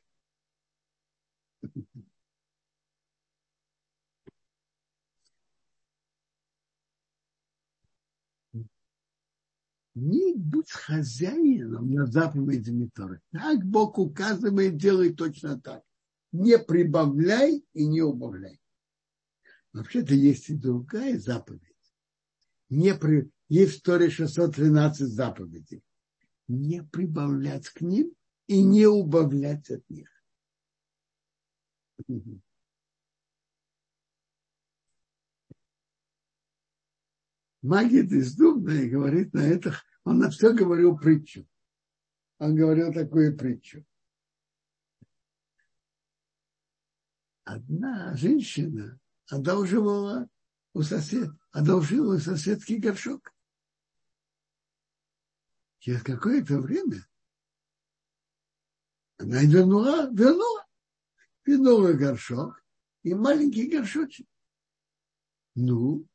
Не 9.94 10.34
будь 10.36 10.72
хозяином 10.72 11.92
на 11.92 12.06
заповедями 12.06 12.90
Торы. 12.94 13.22
Так 13.32 13.66
Бог 13.66 13.98
указывает, 13.98 14.78
делай 14.78 15.14
точно 15.14 15.60
так. 15.60 15.84
Не 16.32 16.58
прибавляй 16.60 17.66
и 17.74 17.88
не 17.88 18.02
убавляй. 18.02 18.62
Вообще-то 19.74 20.14
есть 20.14 20.50
и 20.50 20.56
другая 20.56 21.20
заповедь. 21.20 21.62
Не 22.70 22.96
при... 22.96 23.30
Есть 23.50 23.80
в 23.80 23.82
Торе 23.82 24.10
613 24.10 25.08
заповедей. 25.08 25.84
Не 26.48 26.84
прибавлять 26.84 27.68
к 27.68 27.82
ним 27.82 28.14
и 28.48 28.64
не 28.64 28.88
убавлять 28.88 29.70
от 29.70 29.90
них. 29.90 30.10
Магит 37.62 38.12
из 38.12 38.36
Дубна 38.36 38.86
говорит 38.88 39.34
на 39.34 39.42
это, 39.42 39.76
он 40.04 40.18
на 40.18 40.30
все 40.32 40.54
говорил 40.54 40.98
притчу. 40.98 41.48
Он 42.40 42.56
говорил 42.56 42.92
такую 42.92 43.38
притчу. 43.38 43.86
Одна 47.44 48.16
женщина 48.16 49.00
одолживала 49.30 50.28
у 50.74 50.82
сосед, 50.82 51.30
одолжила 51.52 52.16
у 52.16 52.20
соседки 52.20 52.74
горшок. 52.74 53.32
Через 55.80 56.02
какое-то 56.02 56.60
время 56.60 57.08
она 59.18 59.44
вернула, 59.44 60.10
вернула 60.12 60.66
пиновый 61.44 61.96
горшок 61.96 62.64
и 63.04 63.14
маленький 63.14 63.68
горшочек. 63.68 64.28
Ну, 65.54 66.08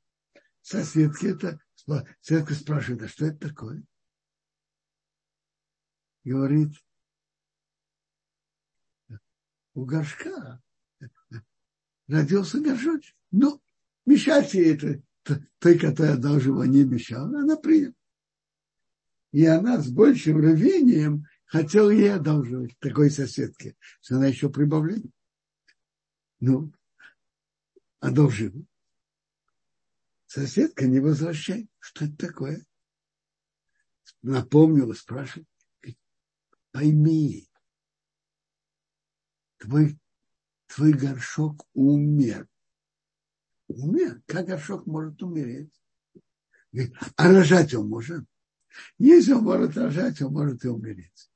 соседки 0.67 1.27
это, 1.27 1.61
соседка 2.21 2.55
спрашивает, 2.55 3.03
а 3.03 3.09
что 3.09 3.27
это 3.27 3.49
такое? 3.49 3.83
Говорит, 6.25 6.73
у 9.75 9.85
горшка 9.85 10.61
родился 12.09 12.61
горшочек. 12.61 13.15
Ну, 13.31 13.63
мешать 14.07 14.55
ей 14.55 14.75
это, 14.75 15.03
той, 15.61 15.79
которая 15.79 16.15
одолжила, 16.15 16.65
не 16.65 16.85
мешала, 16.85 17.41
она 17.41 17.57
приняла. 17.57 17.95
И 19.31 19.45
она 19.47 19.81
с 19.81 19.89
большим 19.89 20.39
рвением 20.39 21.27
хотела 21.45 21.91
ей 21.91 22.13
одолживать 22.13 22.77
такой 22.81 23.11
соседке, 23.11 23.77
что 24.01 24.17
она 24.17 24.27
еще 24.27 24.51
прибавляет. 24.51 25.05
Ну, 26.41 26.73
одолжила. 28.01 28.65
Соседка 30.27 30.87
не 30.87 31.01
возвращает. 31.01 31.69
Что 31.79 32.05
это 32.05 32.17
такое? 32.17 32.67
Напомнила, 34.23 34.93
спрашивает. 34.93 35.49
Пойми, 36.73 37.49
твой, 39.59 39.99
твой 40.67 40.93
горшок 40.93 41.67
умер. 41.73 42.47
Умер? 43.69 44.23
Как 44.27 44.47
горшок 44.47 44.87
может 44.87 45.23
умереть? 45.23 45.73
а 47.17 47.29
рожать 47.29 47.73
он 47.73 47.89
может? 47.89 48.25
Если 48.99 49.33
он 49.33 49.45
может 49.45 49.77
рожать, 49.77 50.21
он 50.21 50.33
может 50.33 50.65
и 50.65 50.69
умереть. 50.69 51.31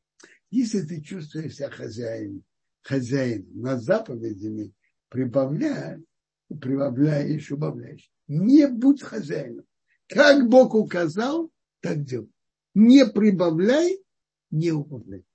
Если 0.50 0.82
ты 0.82 1.00
чувствуешь 1.00 1.54
себя 1.54 1.70
хозяин, 1.70 2.44
хозяин 2.82 3.48
над 3.54 3.82
заповедями, 3.82 4.74
прибавляй, 5.08 6.04
прибавляешь, 6.48 7.50
убавляешь. 7.50 8.10
Не 8.32 8.68
будь 8.68 9.02
хозяином. 9.02 9.66
Как 10.06 10.48
Бог 10.48 10.74
указал, 10.74 11.50
так 11.80 12.04
делай. 12.04 12.32
Не 12.74 13.04
прибавляй, 13.04 14.04
не 14.52 14.70
убавляй. 14.70 15.26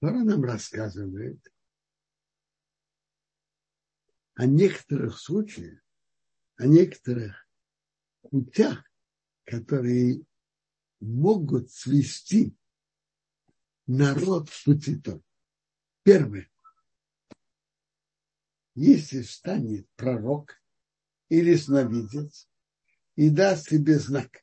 Тора 0.00 0.24
нам 0.24 0.42
рассказывает 0.42 1.40
о 4.34 4.46
некоторых 4.46 5.20
случаях, 5.20 5.80
о 6.56 6.66
некоторых 6.66 7.46
путях, 8.22 8.82
которые 9.44 10.24
могут 10.98 11.70
свести 11.70 12.56
народ 13.92 14.48
в 14.48 14.64
пути 14.64 15.02
Первое. 16.02 16.50
Если 18.74 19.22
станет 19.22 19.86
пророк 19.96 20.60
или 21.28 21.54
сновидец 21.54 22.48
и 23.16 23.28
даст 23.28 23.68
тебе 23.68 23.98
знак, 23.98 24.42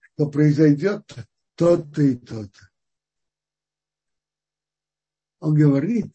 что 0.00 0.28
произойдет 0.28 1.08
то-то 1.54 2.02
и 2.02 2.16
то-то. 2.16 2.70
Он 5.38 5.54
говорит, 5.54 6.14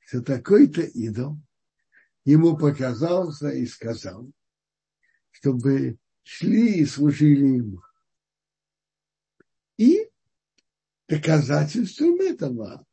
что 0.00 0.22
такой-то 0.22 0.82
идол 0.82 1.38
ему 2.24 2.56
показался 2.56 3.48
и 3.48 3.66
сказал, 3.66 4.30
чтобы 5.30 5.98
шли 6.22 6.80
и 6.80 6.86
служили 6.86 7.56
ему. 7.56 7.85
И 9.76 10.08
доказательством 11.08 12.20
этого 12.20 12.86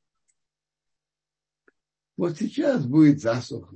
вот 2.15 2.37
сейчас 2.37 2.85
будет 2.85 3.21
засуха, 3.21 3.75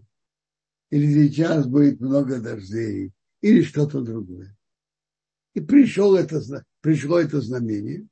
или 0.89 1.28
сейчас 1.28 1.65
будет 1.65 2.00
много 2.00 2.39
дождей, 2.39 3.12
или 3.41 3.63
что-то 3.63 4.02
другое. 4.02 4.56
И 5.54 5.62
пришел 5.62 6.15
это, 6.15 6.41
пришло 6.82 7.20
это 7.20 7.41
знамение, 7.41 8.08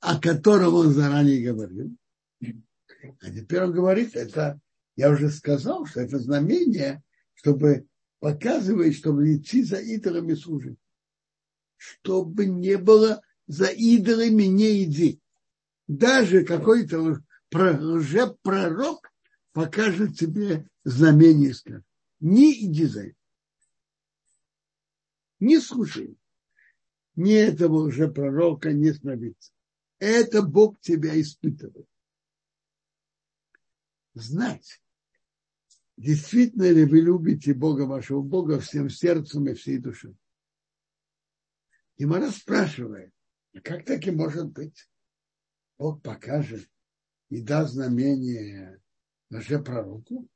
о 0.00 0.20
котором 0.20 0.74
он 0.74 0.92
заранее 0.92 1.42
говорил. 1.42 1.96
А 2.40 3.30
теперь 3.30 3.62
он 3.62 3.72
говорит, 3.72 4.14
это, 4.14 4.60
я 4.94 5.10
уже 5.10 5.30
сказал, 5.30 5.86
что 5.86 6.00
это 6.00 6.18
знамение, 6.18 7.02
чтобы 7.34 7.86
показывает, 8.18 8.94
чтобы 8.94 9.34
идти 9.34 9.62
за 9.62 9.78
идолами 9.78 10.34
служить. 10.34 10.78
Чтобы 11.76 12.46
не 12.46 12.76
было 12.76 13.22
за 13.46 13.66
идолами 13.66 14.44
не 14.44 14.84
иди. 14.84 15.20
Даже 15.86 16.44
какой-то 16.44 17.22
лжепророк 17.52 19.12
покажет 19.52 20.18
тебе 20.18 20.68
знамение, 20.84 21.54
скажет. 21.54 21.84
Не 22.20 22.52
иди 22.66 22.86
за 22.86 23.06
это 23.08 23.16
не 25.40 25.60
слушай 25.60 26.18
ни 27.14 27.32
этого 27.32 27.86
уже 27.86 28.08
пророка, 28.08 28.72
не 28.72 28.92
сновидца. 28.92 29.52
Это 29.98 30.42
Бог 30.42 30.78
тебя 30.80 31.18
испытывает. 31.18 31.88
Знать, 34.12 34.82
действительно 35.96 36.70
ли 36.70 36.84
вы 36.84 37.00
любите 37.00 37.54
Бога 37.54 37.82
вашего 37.82 38.20
Бога 38.20 38.60
всем 38.60 38.90
сердцем 38.90 39.48
и 39.48 39.54
всей 39.54 39.78
душой. 39.78 40.16
И 41.96 42.04
Мара 42.04 42.30
спрашивает, 42.30 43.12
«А 43.56 43.60
как 43.60 43.84
таки 43.84 44.10
может 44.10 44.52
быть? 44.52 44.88
Бог 45.78 46.02
покажет 46.02 46.68
и 47.30 47.40
даст 47.42 47.72
знамение 47.72 48.80
пророку. 49.64 50.28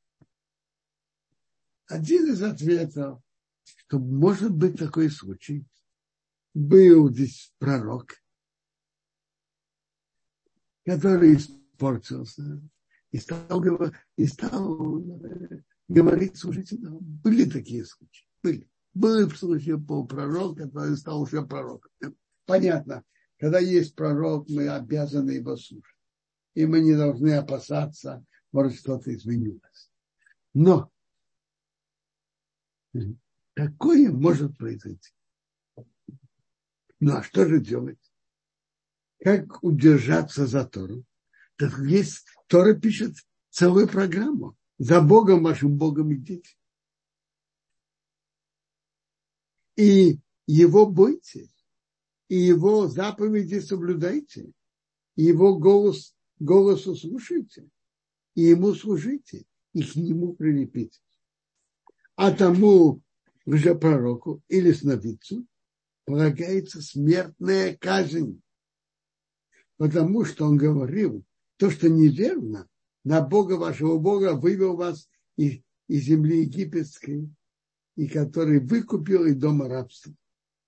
Один 1.87 2.33
из 2.33 2.43
ответов 2.43 3.23
что 3.63 3.99
может 3.99 4.53
быть 4.53 4.79
такой 4.79 5.11
случай. 5.11 5.67
Был 6.55 7.13
здесь 7.13 7.53
пророк, 7.59 8.15
который 10.85 11.37
испортился 11.37 12.61
и 13.13 13.19
стал, 13.19 13.63
и 14.17 14.27
стал 14.27 14.99
э, 15.25 15.63
говорить 15.87 16.37
служителям. 16.37 16.99
Были 17.01 17.49
такие 17.49 17.85
случаи. 17.85 18.27
Были. 18.43 18.69
Был 18.95 19.31
случай 19.31 19.75
был 19.75 20.07
пророк, 20.07 20.59
который 20.59 20.97
стал 20.97 21.23
уже 21.23 21.47
пророком. 21.47 21.93
Понятно. 22.51 23.05
Когда 23.39 23.61
есть 23.61 23.95
пророк, 23.95 24.49
мы 24.49 24.69
обязаны 24.69 25.31
его 25.31 25.57
слушать. 25.57 25.97
И 26.55 26.67
мы 26.67 26.81
не 26.81 26.97
должны 26.97 27.31
опасаться, 27.35 28.25
может, 28.51 28.77
что-то 28.77 29.15
изменилось. 29.15 29.93
Но 30.53 30.91
такое 33.55 34.11
может 34.11 34.59
произойти. 34.59 35.13
Ну 36.99 37.19
а 37.19 37.23
что 37.23 37.47
же 37.49 37.61
делать? 37.61 38.01
Как 39.21 39.63
удержаться 39.63 40.47
за 40.49 40.65
Тору? 40.65 41.05
Так 41.55 41.79
есть, 41.79 42.27
Тора 42.49 42.75
пишет 42.75 43.15
целую 43.51 43.87
программу. 43.87 44.57
За 44.79 45.01
Богом 45.01 45.45
вашим 45.45 45.79
Богом 45.79 46.13
идите. 46.15 46.57
И 49.77 50.19
его 50.47 50.85
бойтесь, 50.85 51.60
и 52.31 52.37
его 52.37 52.87
заповеди 52.87 53.59
соблюдайте, 53.59 54.53
и 55.17 55.25
его 55.25 55.59
голос, 55.59 56.15
голосу 56.39 56.95
слушайте, 56.95 57.69
и 58.37 58.43
ему 58.43 58.73
служите, 58.75 59.47
и 59.73 59.83
к 59.83 59.97
нему 59.97 60.35
прилепитесь. 60.35 61.03
А 62.15 62.31
тому 62.31 63.03
уже 63.47 63.75
пророку 63.75 64.41
или 64.47 64.71
сновидцу 64.71 65.45
полагается 66.05 66.81
смертная 66.81 67.77
казнь, 67.77 68.41
потому 69.77 70.25
что 70.25 70.45
он 70.47 70.57
говорил, 70.57 71.25
то, 71.57 71.69
что 71.69 71.89
неверно, 71.89 72.69
на 73.03 73.23
Бога 73.23 73.55
вашего 73.55 73.99
Бога 73.99 74.35
вывел 74.37 74.77
вас 74.77 75.11
из, 75.37 75.63
из 75.89 76.05
земли 76.05 76.43
египетской, 76.43 77.29
и 77.97 78.07
который 78.07 78.61
выкупил 78.61 79.25
из 79.25 79.35
дома 79.35 79.67
рабства. 79.69 80.15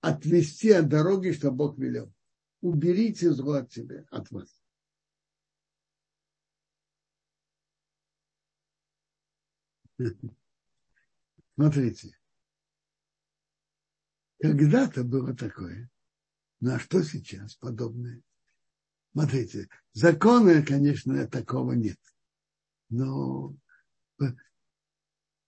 Отвести 0.03 0.69
от 0.71 0.89
дороги, 0.89 1.31
что 1.31 1.49
Бог 1.49 1.77
велел. 1.77 2.13
Уберите 2.59 3.31
зло 3.31 3.53
от 3.53 3.71
себя, 3.71 4.05
от 4.11 4.29
вас. 4.31 4.61
Смотрите. 11.55 12.19
Когда-то 14.41 15.05
было 15.05 15.33
такое. 15.33 15.89
Ну 16.59 16.73
а 16.73 16.79
что 16.79 17.01
сейчас 17.01 17.55
подобное? 17.55 18.21
Смотрите, 19.13 19.69
закона, 19.93 20.65
конечно, 20.65 21.25
такого 21.29 21.71
нет. 21.71 21.99
Но 22.89 23.55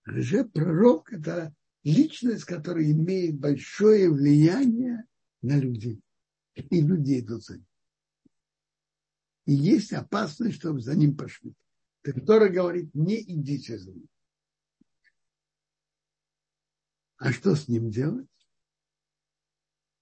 же 0.06 0.46
пророк– 0.46 1.12
это 1.13 1.54
личность, 1.86 2.43
которая 2.43 2.91
имеет 2.91 3.39
большое 3.39 4.12
влияние 4.12 5.06
на 5.41 5.58
людей. 5.58 6.02
И 6.56 6.82
людей 6.82 7.21
идут 7.21 7.45
за 7.45 7.56
ним. 7.56 7.67
И 9.45 9.54
есть 9.54 9.93
опасность, 9.93 10.58
чтобы 10.58 10.82
за 10.82 10.95
ним 10.95 11.15
пошли. 11.15 11.54
Тора 12.26 12.50
говорит, 12.50 12.93
не 12.93 13.21
идите 13.21 13.78
за 13.78 13.93
ним. 13.93 14.10
А 17.17 17.32
что 17.32 17.56
с 17.56 17.69
ним 17.69 17.89
делать? 17.89 18.28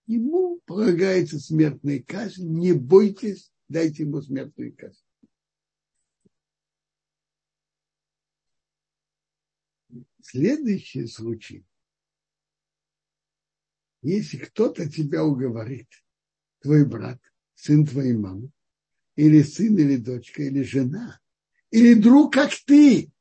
ему 0.06 0.60
полагается 0.66 1.40
смертная 1.40 2.02
казнь, 2.02 2.48
не 2.48 2.74
бойтесь, 2.74 3.52
дайте 3.68 4.04
ему 4.04 4.22
смертную 4.22 4.76
казнь. 4.76 5.04
Следующий 10.22 11.08
случай. 11.08 11.66
Если 14.04 14.38
кто-то 14.38 14.90
тебя 14.90 15.24
уговорит, 15.24 15.88
твой 16.62 16.86
брат, 16.86 17.20
сын 17.56 17.86
твоей 17.86 18.14
мамы, 18.14 18.52
или 19.16 19.42
сын, 19.42 19.78
или 19.78 19.98
дочка, 19.98 20.44
или 20.44 20.62
жена, 20.62 21.20
или 21.72 21.94
друг, 21.96 22.34
как 22.34 22.52
ты, 22.66 23.12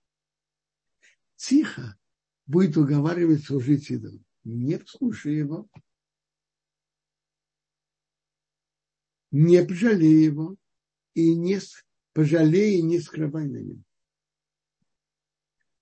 тихо 1.36 1.96
будет 2.46 2.76
уговаривать 2.76 3.44
служить 3.44 3.90
идолу. 3.90 4.22
Не 4.44 4.78
слушай 4.86 5.36
его. 5.36 5.70
не 9.32 9.64
пожалей 9.64 10.24
его 10.24 10.56
и 11.14 11.34
не 11.34 11.58
пожалей 12.12 12.78
и 12.78 12.82
не 12.82 13.00
скрывай 13.00 13.48
на 13.48 13.56
нем. 13.56 13.84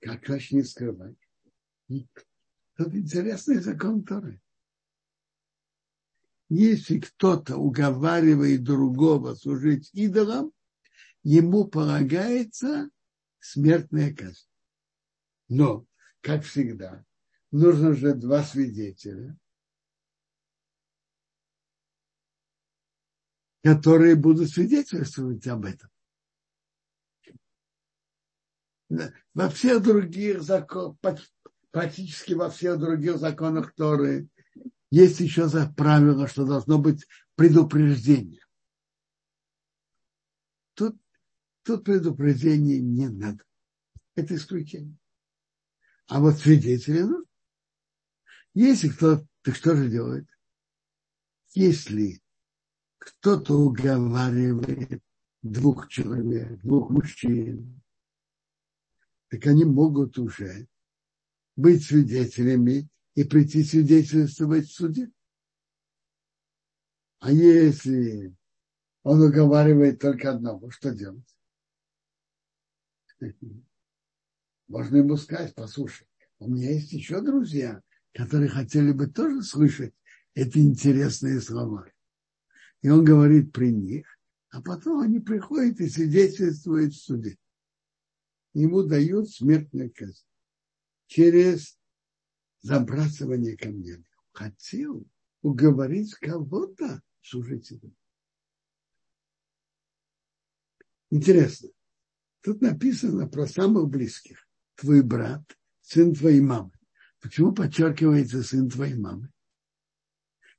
Как 0.00 0.26
вообще 0.28 0.56
не 0.56 0.62
скрывать? 0.62 1.18
Тут 1.88 2.94
интересный 2.94 3.58
закон 3.58 4.04
Торы. 4.04 4.40
Если 6.50 6.98
кто-то 6.98 7.56
уговаривает 7.56 8.62
другого 8.64 9.34
служить 9.34 9.88
идолам, 9.94 10.52
ему 11.22 11.66
полагается 11.66 12.90
смертная 13.38 14.14
казнь. 14.14 14.46
Но, 15.48 15.86
как 16.20 16.44
всегда, 16.44 17.04
нужно 17.50 17.94
же 17.94 18.14
два 18.14 18.42
свидетеля– 18.42 19.38
которые 23.62 24.16
будут 24.16 24.50
свидетельствовать 24.50 25.46
об 25.46 25.66
этом. 25.66 25.90
Во 29.34 29.48
всех 29.50 29.82
других 29.82 30.42
законах, 30.42 30.96
практически 31.70 32.32
во 32.32 32.50
всех 32.50 32.78
других 32.78 33.18
законах 33.18 33.74
Торы 33.74 34.28
есть 34.90 35.20
еще 35.20 35.48
за 35.48 35.68
правило, 35.68 36.26
что 36.26 36.44
должно 36.44 36.78
быть 36.78 37.06
предупреждение. 37.36 38.44
Тут, 40.74 41.00
тут 41.62 41.84
предупреждения 41.84 42.80
не 42.80 43.08
надо. 43.08 43.44
Это 44.16 44.34
исключение. 44.34 44.96
А 46.08 46.20
вот 46.20 46.38
свидетели, 46.38 47.02
ну, 47.02 47.24
если 48.52 48.88
кто, 48.88 49.24
так 49.42 49.54
что 49.54 49.76
же 49.76 49.88
делает? 49.88 50.28
Если 51.54 52.20
кто-то 52.98 53.54
уговаривает 53.54 55.02
двух 55.42 55.88
человек, 55.88 56.60
двух 56.60 56.90
мужчин, 56.90 57.80
так 59.28 59.46
они 59.46 59.64
могут 59.64 60.18
уже 60.18 60.66
быть 61.54 61.84
свидетелями 61.84 62.89
и 63.14 63.24
прийти 63.24 63.64
свидетельствовать 63.64 64.66
в 64.68 64.72
суде. 64.72 65.10
А 67.18 67.30
если 67.32 68.34
он 69.02 69.22
уговаривает 69.22 70.00
только 70.00 70.30
одного, 70.30 70.70
что 70.70 70.94
делать? 70.94 71.36
Можно 74.68 74.96
ему 74.98 75.16
сказать, 75.16 75.54
послушай, 75.54 76.06
у 76.38 76.48
меня 76.48 76.70
есть 76.70 76.92
еще 76.92 77.20
друзья, 77.20 77.82
которые 78.14 78.48
хотели 78.48 78.92
бы 78.92 79.06
тоже 79.08 79.42
слышать 79.42 79.94
эти 80.34 80.58
интересные 80.58 81.40
слова. 81.40 81.90
И 82.82 82.88
он 82.88 83.04
говорит 83.04 83.52
при 83.52 83.72
них, 83.72 84.06
а 84.50 84.62
потом 84.62 85.00
они 85.00 85.20
приходят 85.20 85.80
и 85.80 85.88
свидетельствуют 85.88 86.94
в 86.94 87.02
суде. 87.02 87.36
Ему 88.54 88.82
дают 88.82 89.30
смертную 89.30 89.92
казнь 89.92 90.24
через 91.06 91.79
забрасывание 92.60 93.56
камнями. 93.56 94.04
Хотел 94.32 95.06
уговорить 95.42 96.14
кого-то 96.14 97.02
служить 97.20 97.70
ему. 97.70 97.94
Интересно. 101.10 101.70
Тут 102.42 102.60
написано 102.60 103.28
про 103.28 103.46
самых 103.46 103.88
близких. 103.88 104.48
Твой 104.76 105.02
брат, 105.02 105.42
сын 105.80 106.14
твоей 106.14 106.40
мамы. 106.40 106.72
Почему 107.20 107.52
подчеркивается 107.52 108.42
сын 108.42 108.68
твоей 108.70 108.94
мамы? 108.94 109.30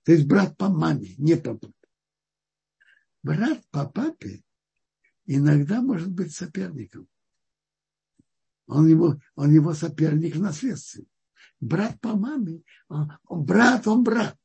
То 0.03 0.11
есть 0.11 0.27
брат 0.27 0.57
по 0.57 0.69
маме, 0.69 1.15
не 1.17 1.35
по 1.35 1.55
папе 1.55 1.73
брат 3.23 3.63
по 3.71 3.87
папе 3.87 4.43
иногда 5.25 5.81
может 5.81 6.11
быть 6.11 6.33
соперником. 6.33 7.07
Он 8.67 8.87
его, 8.87 9.19
он 9.35 9.51
его 9.51 9.73
соперник 9.73 10.35
в 10.35 10.41
наследстве. 10.41 11.05
Брат 11.61 12.01
по 12.01 12.15
маме, 12.15 12.63
он, 12.89 13.11
он 13.25 13.45
брат, 13.45 13.87
он 13.87 14.03
брат. 14.03 14.35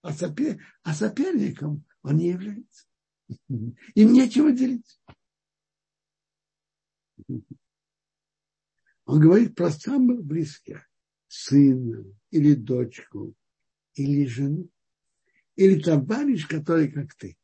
А, 0.00 0.12
сопер, 0.12 0.58
а 0.82 0.94
соперником 0.94 1.84
он 2.02 2.16
не 2.16 2.30
является. 2.30 2.86
Им 3.48 4.12
нечего 4.12 4.50
делить. 4.52 5.00
Он 9.04 9.20
говорит 9.20 9.54
про 9.54 9.70
самых 9.70 10.24
близких. 10.24 10.88
сына 11.28 12.04
или 12.30 12.54
дочку, 12.54 13.34
или 13.94 14.26
жену, 14.26 14.70
или 15.56 15.80
товарищ, 15.80 16.46
который 16.46 16.90
как 16.90 17.14
ты. 17.14 17.38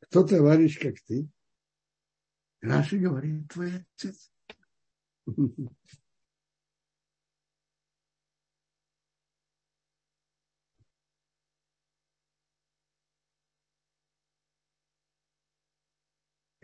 Кто 0.00 0.24
товарищ, 0.24 0.78
как 0.78 1.00
ты? 1.00 1.28
Раши 2.60 2.98
говорит, 2.98 3.48
твой 3.48 3.76
отец. 3.76 4.32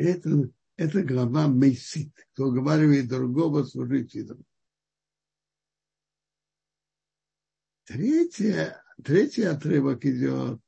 Это, 0.03 0.51
это 0.77 1.05
глава 1.05 1.47
Мейсит, 1.47 2.13
кто 2.33 2.47
уговаривает 2.47 3.07
другого 3.07 3.63
служить 3.63 4.17
идолу. 4.17 4.45
Третье, 7.85 8.83
третий 9.05 9.45
отрывок 9.45 10.05
идет, 10.05 10.61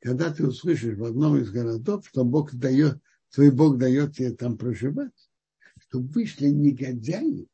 когда 0.00 0.32
ты 0.32 0.46
услышишь 0.46 0.96
в 0.96 1.04
одном 1.04 1.36
из 1.38 1.50
городов, 1.50 2.06
что 2.06 2.24
Бог 2.24 2.54
дает, 2.54 3.02
твой 3.30 3.50
Бог 3.50 3.76
дает 3.76 4.14
тебе 4.14 4.32
там 4.32 4.56
проживать, 4.56 5.30
что 5.80 5.98
вышли 5.98 6.46
негодяи 6.46 7.48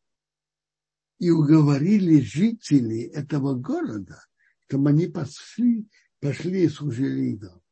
и 1.19 1.31
уговорили 1.31 2.21
жителей 2.21 3.05
этого 3.05 3.55
города, 3.55 4.23
чтобы 4.67 4.91
они 4.91 5.07
пошли, 5.07 5.89
пошли 6.21 6.65
и 6.65 6.69
служили 6.69 7.31
идолам. 7.31 7.63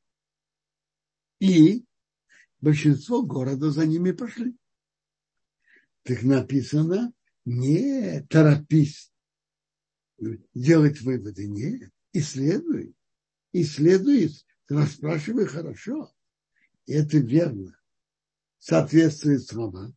И 1.40 1.84
большинство 2.62 3.22
города 3.22 3.70
за 3.70 3.84
ними 3.84 4.12
пошли. 4.12 4.56
Так 6.04 6.22
написано, 6.22 7.12
не 7.44 8.22
торопись 8.30 9.12
делать 10.54 11.00
выводы, 11.02 11.48
нет, 11.48 11.90
исследуй, 12.12 12.94
исследуй, 13.52 14.30
расспрашивай 14.68 15.46
хорошо. 15.46 16.12
И 16.86 16.92
это 16.92 17.18
верно, 17.18 17.76
соответствует 18.58 19.42
словам. 19.42 19.94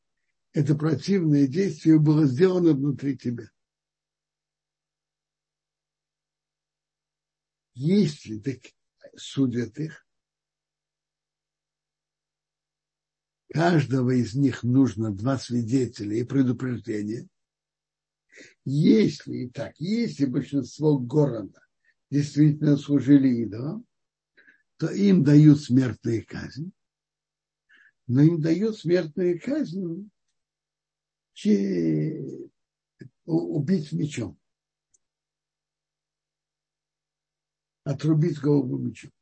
Это 0.52 0.76
противное 0.76 1.48
действие 1.48 2.00
было 2.00 2.26
сделано 2.26 2.74
внутри 2.74 3.18
тебя. 3.18 3.50
Если 7.74 8.40
так 8.40 8.60
судят 9.18 9.78
их, 9.80 10.05
каждого 13.56 14.12
из 14.12 14.36
них 14.36 14.64
нужно 14.64 15.16
два 15.16 15.38
свидетеля 15.38 16.18
и 16.18 16.26
предупреждение. 16.26 17.26
Если 18.66 19.46
и 19.46 19.50
так, 19.50 19.76
если 19.80 20.26
большинство 20.26 20.98
города 21.00 21.62
действительно 22.12 22.76
служили 22.76 23.30
идолам, 23.44 23.86
то 24.76 24.90
им 24.90 25.24
дают 25.24 25.62
смертную 25.62 26.26
казнь, 26.28 26.74
но 28.08 28.24
им 28.24 28.42
дают 28.42 28.78
смертную 28.78 29.40
казнь 29.42 30.10
убить 33.24 33.94
мечом. 33.94 34.38
Отрубить 37.86 38.42
голову 38.42 38.78
мечом. 38.80 39.15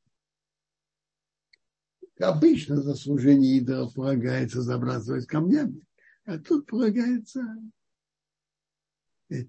Обычно 2.23 2.81
за 2.81 2.95
служение 2.95 3.57
идолов 3.57 3.95
полагается 3.95 4.61
забрасывать 4.61 5.27
камнями, 5.27 5.85
а 6.23 6.39
тут 6.39 6.65
полагается 6.65 7.41
э, 9.29 9.45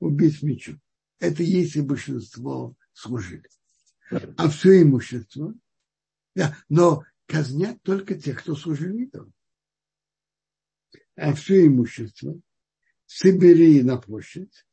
убить 0.00 0.42
мечом. 0.42 0.80
Это 1.20 1.44
если 1.44 1.80
большинство 1.80 2.74
служили. 2.92 3.48
А 4.10 4.48
все 4.48 4.82
имущество, 4.82 5.54
да, 6.34 6.56
но 6.68 7.04
казнят 7.26 7.80
только 7.82 8.16
тех, 8.16 8.40
кто 8.40 8.56
служили 8.56 9.04
идолам. 9.04 9.32
А 11.14 11.34
все 11.34 11.66
имущество 11.66 12.40
собери 13.06 13.82
на 13.82 13.96
площадь 13.96 14.66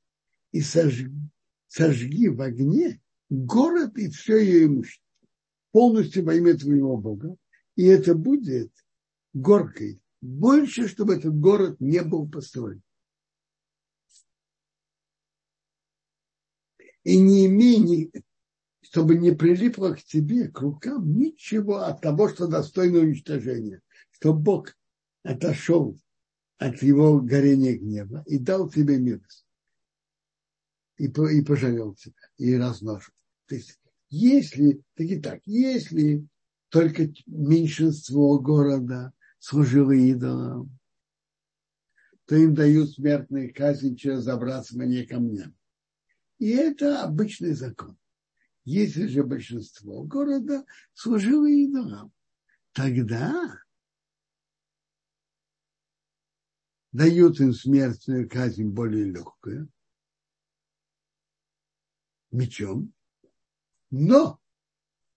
и 0.52 0.62
сожги, 0.62 1.12
сожги 1.68 2.28
в 2.28 2.42
огне 2.42 3.00
город 3.30 3.98
и 4.00 4.10
все 4.10 4.38
ее 4.38 4.66
имущество 4.66 5.04
полностью 5.74 6.24
во 6.24 6.36
имя 6.36 6.56
твоего 6.56 6.96
Бога, 6.96 7.36
и 7.76 7.84
это 7.86 8.14
будет 8.14 8.72
горкой. 9.34 10.00
Больше, 10.22 10.88
чтобы 10.88 11.16
этот 11.16 11.38
город 11.38 11.82
не 11.82 12.02
был 12.04 12.30
построен. 12.30 12.82
И 17.04 17.20
не 17.20 17.48
имей, 17.48 18.12
чтобы 18.82 19.16
не 19.16 19.32
прилипло 19.32 19.96
к 19.96 20.04
тебе, 20.04 20.48
к 20.48 20.62
рукам, 20.62 21.18
ничего 21.18 21.80
от 21.80 22.02
того, 22.02 22.30
что 22.30 22.48
достойно 22.48 23.00
уничтожения. 23.00 23.82
Что 24.12 24.32
Бог 24.32 24.78
отошел 25.24 26.00
от 26.58 26.82
его 26.84 27.20
горения 27.20 27.78
гнева 27.78 28.24
и 28.28 28.38
дал 28.38 28.70
тебе 28.70 29.00
милость. 29.00 29.46
И, 30.98 31.08
и 31.08 31.42
пожалел 31.44 31.96
тебя, 31.96 32.30
и 32.38 32.56
размножил. 32.56 33.14
То 33.48 33.56
есть 33.56 33.80
если, 34.14 34.84
так 34.94 35.08
и 35.08 35.20
так, 35.20 35.42
если 35.46 36.28
только 36.70 37.12
меньшинство 37.26 38.38
города 38.38 39.12
служило 39.40 39.92
идолам, 39.92 40.78
то 42.26 42.36
им 42.36 42.54
дают 42.54 42.92
смертные 42.92 43.52
казни 43.52 43.96
через 43.96 44.20
забрасывание 44.20 45.08
камнями. 45.08 45.56
И 46.38 46.50
это 46.50 47.04
обычный 47.04 47.54
закон. 47.54 47.98
Если 48.66 49.08
же 49.08 49.24
большинство 49.24 50.04
города 50.04 50.64
служило 50.94 51.48
идолам, 51.50 52.14
тогда 52.72 53.64
дают 56.92 57.40
им 57.40 57.52
смертную 57.52 58.30
казнь 58.30 58.70
более 58.70 59.06
легкую, 59.06 59.70
мечом, 62.30 62.94
но 63.94 64.42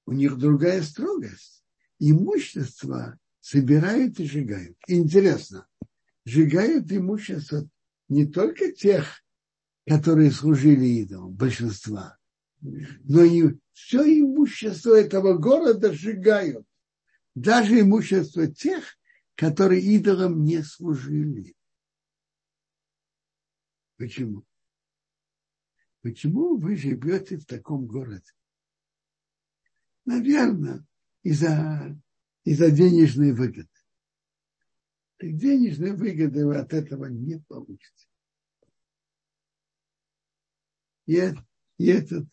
у 0.04 0.12
них 0.12 0.36
другая 0.36 0.82
строгость. 0.82 1.64
Имущество 1.98 3.18
собирают 3.40 4.20
и 4.20 4.26
сжигают. 4.26 4.76
интересно, 4.86 5.66
сжигают 6.26 6.92
имущество 6.92 7.66
не 8.08 8.26
только 8.26 8.72
тех, 8.72 9.24
которые 9.86 10.30
служили 10.30 10.84
идолам, 10.84 11.32
большинства, 11.32 12.18
но 12.60 13.22
и 13.22 13.56
все 13.72 14.02
имущество 14.02 14.94
этого 14.94 15.38
города 15.38 15.94
сжигают. 15.94 16.66
Даже 17.34 17.80
имущество 17.80 18.46
тех, 18.46 18.84
которые 19.36 19.80
идолам 19.80 20.44
не 20.44 20.62
служили. 20.62 21.56
Почему? 23.96 24.44
Почему 26.02 26.58
вы 26.58 26.76
живете 26.76 27.38
в 27.38 27.46
таком 27.46 27.86
городе? 27.86 28.32
Наверное, 30.06 30.86
из-за 31.22 31.96
из 32.44 32.58
денежной 32.58 33.32
выгоды. 33.32 33.68
Так 35.18 35.36
денежной 35.36 35.96
выгоды 35.96 36.46
вы 36.46 36.56
от 36.56 36.72
этого 36.72 37.06
не 37.06 37.40
получите. 37.40 38.06
И, 41.06 41.20
и 41.78 41.86
этот 41.86 42.28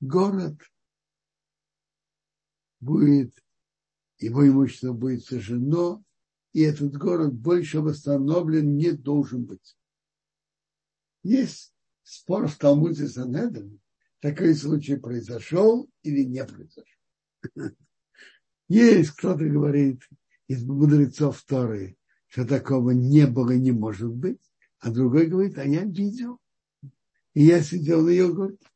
город 0.00 0.60
будет, 2.80 3.34
его 4.18 4.46
имущество 4.46 4.92
будет 4.92 5.24
сожжено, 5.24 6.04
и 6.52 6.60
этот 6.60 6.94
город 6.94 7.32
больше 7.34 7.80
восстановлен 7.80 8.76
не 8.76 8.92
должен 8.92 9.46
быть. 9.46 9.78
Есть 11.22 11.72
спор 12.02 12.48
в 12.48 12.58
Талмуде 12.58 13.08
Санедрин, 13.08 13.80
такой 14.20 14.54
случай 14.54 14.96
произошел 14.96 15.88
или 16.06 16.24
не 16.24 16.44
произошел. 16.44 16.84
Есть 18.68 19.10
кто-то 19.12 19.44
говорит 19.44 20.02
из 20.48 20.64
мудрецов 20.64 21.42
Торы, 21.42 21.96
что 22.28 22.46
такого 22.46 22.90
не 22.90 23.26
было 23.26 23.52
и 23.52 23.60
не 23.60 23.72
может 23.72 24.10
быть, 24.10 24.40
а 24.78 24.90
другой 24.90 25.26
говорит, 25.26 25.58
а 25.58 25.64
я 25.64 25.84
видел, 25.84 26.40
и 27.34 27.44
я 27.44 27.62
сидел 27.62 28.02
на 28.02 28.10
йогурте. 28.10 28.66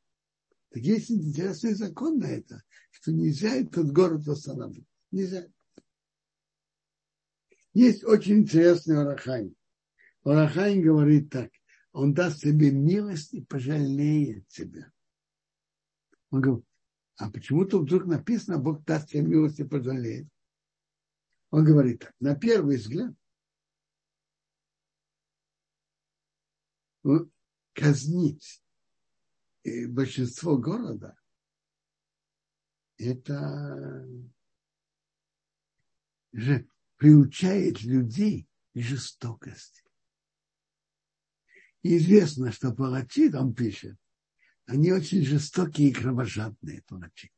Так 0.70 0.82
есть 0.82 1.10
интересный 1.10 1.74
закон 1.74 2.18
на 2.18 2.26
это, 2.26 2.62
что 2.90 3.12
нельзя 3.12 3.54
этот 3.56 3.92
город 3.92 4.24
восстанавливать. 4.26 4.86
Нельзя. 5.10 5.46
Есть 7.74 8.04
очень 8.04 8.38
интересный 8.38 9.00
Орахайн. 9.00 9.54
Орахайн 10.22 10.82
говорит 10.82 11.30
так, 11.30 11.50
он 11.92 12.14
даст 12.14 12.42
тебе 12.42 12.70
милость 12.70 13.34
и 13.34 13.42
пожалеет 13.42 14.46
тебя. 14.48 14.92
Он 16.30 16.40
говорит, 16.40 16.64
а 17.20 17.30
почему-то 17.30 17.78
вдруг 17.78 18.06
написано, 18.06 18.58
Бог 18.58 18.82
даст 18.84 19.10
тебе 19.10 19.20
милость 19.20 19.68
пожалеет. 19.68 20.26
Он 21.50 21.64
говорит 21.64 22.00
так, 22.00 22.14
на 22.18 22.34
первый 22.34 22.78
взгляд, 22.78 23.14
казнить 27.74 28.62
э, 29.64 29.86
большинство 29.86 30.56
города, 30.56 31.14
это 32.96 34.08
же 36.32 36.66
приучает 36.96 37.82
людей 37.82 38.48
к 38.72 38.78
жестокости. 38.78 39.84
И 41.82 41.98
известно, 41.98 42.50
что 42.50 42.72
палачи, 42.72 43.30
там 43.30 43.54
пишет, 43.54 43.99
они 44.70 44.92
очень 44.92 45.24
жестокие 45.24 45.88
и 45.88 45.92
кровожадные 45.92 46.82
палачи. 46.82 47.32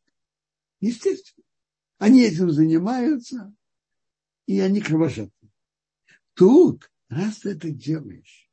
Естественно. 0.81 1.47
Они 1.97 2.25
этим 2.25 2.51
занимаются, 2.51 3.55
и 4.47 4.61
они 4.61 4.83
кровожадные. 4.83 5.53
Тут, 6.35 6.91
раз 7.09 7.39
ты 7.39 7.51
это 7.53 7.71
делаешь, 7.71 8.51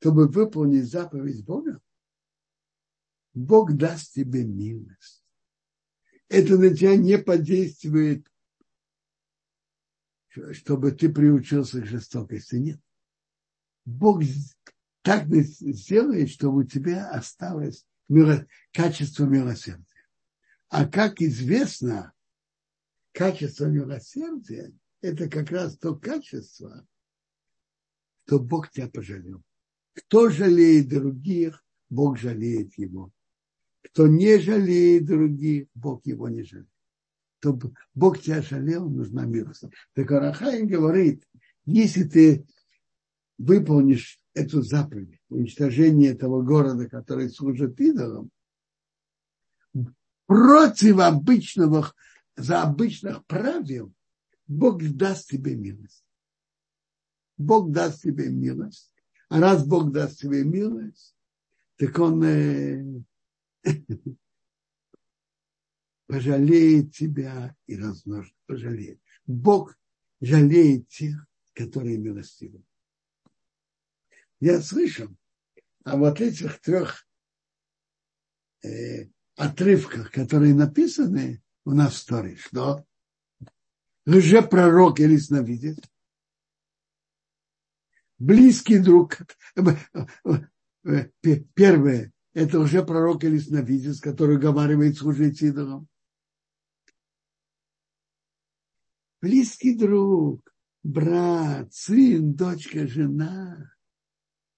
чтобы 0.00 0.28
выполнить 0.28 0.90
заповедь 0.90 1.44
Бога, 1.44 1.82
Бог 3.34 3.74
даст 3.76 4.14
тебе 4.14 4.44
милость. 4.44 5.22
Это 6.28 6.56
на 6.56 6.74
тебя 6.74 6.96
не 6.96 7.18
подействует, 7.18 8.26
чтобы 10.52 10.92
ты 10.92 11.12
приучился 11.12 11.82
к 11.82 11.86
жестокости. 11.86 12.54
Нет. 12.54 12.80
Бог 13.84 14.22
так 15.04 15.26
сделает, 15.28 16.30
чтобы 16.30 16.60
у 16.60 16.64
тебя 16.64 17.10
осталось 17.10 17.86
качество 18.72 19.26
милосердия. 19.26 19.84
А 20.70 20.86
как 20.88 21.20
известно, 21.20 22.14
качество 23.12 23.66
милосердия– 23.66 24.72
это 25.02 25.28
как 25.28 25.50
раз 25.50 25.76
то 25.76 25.94
качество, 25.94 26.86
что 28.26 28.38
Бог 28.38 28.70
тебя 28.70 28.88
пожалел. 28.88 29.42
Кто 29.92 30.30
жалеет 30.30 30.88
других, 30.88 31.62
Бог 31.90 32.18
жалеет 32.18 32.72
его. 32.78 33.12
Кто 33.82 34.08
не 34.08 34.38
жалеет 34.38 35.04
других, 35.04 35.68
Бог 35.74 36.06
его 36.06 36.30
не 36.30 36.44
жалеет. 36.44 36.68
Кто 37.40 37.60
Бог 37.92 38.22
тебя 38.22 38.40
жалел, 38.40 38.88
нужна 38.88 39.26
милость. 39.26 39.64
Так 39.92 40.10
Арахаим 40.10 40.66
говорит, 40.66 41.28
если 41.66 42.04
ты 42.04 42.46
выполнишь 43.36 44.18
эту 44.34 44.62
заповедь, 44.62 45.20
уничтожение 45.28 46.12
этого 46.12 46.42
города, 46.42 46.88
который 46.88 47.30
служит 47.30 47.80
идолам, 47.80 48.30
против 50.26 50.98
обычного, 50.98 51.92
за 52.36 52.62
обычных 52.62 53.24
правил, 53.26 53.92
Бог 54.46 54.82
даст 54.82 55.30
тебе 55.30 55.54
милость. 55.54 56.04
Бог 57.36 57.70
даст 57.70 58.02
тебе 58.02 58.28
милость. 58.28 58.92
А 59.28 59.40
раз 59.40 59.64
Бог 59.66 59.92
даст 59.92 60.20
тебе 60.20 60.44
милость, 60.44 61.16
так 61.76 61.98
он 61.98 62.22
э, 62.22 63.02
пожалеет 66.06 66.92
тебя 66.92 67.56
и 67.66 67.76
размножит, 67.76 68.34
пожалеет. 68.46 69.00
Бог 69.26 69.76
жалеет 70.20 70.88
тех, 70.88 71.26
которые 71.54 71.98
милостивы. 71.98 72.62
Я 74.44 74.60
слышал 74.60 75.08
а 75.84 75.96
вот 75.96 76.20
этих 76.20 76.60
трех 76.60 77.08
э, 78.62 79.08
отрывках, 79.36 80.10
которые 80.10 80.52
написаны 80.52 81.42
у 81.64 81.70
нас 81.70 82.02
в 82.02 82.06
Торе, 82.06 82.36
что 82.36 82.84
лжепророк 84.04 85.00
или 85.00 85.16
сновидец, 85.16 85.78
близкий 88.18 88.80
друг, 88.80 89.16
первое, 91.54 92.12
это 92.34 92.60
уже 92.60 92.84
пророк 92.84 93.24
или 93.24 93.38
сновидец, 93.38 93.98
который 93.98 94.36
говорит 94.36 94.98
служить 94.98 95.40
идолам. 95.40 95.88
Близкий 99.22 99.74
друг, 99.74 100.42
брат, 100.82 101.72
сын, 101.72 102.34
дочка, 102.34 102.86
жена. 102.86 103.73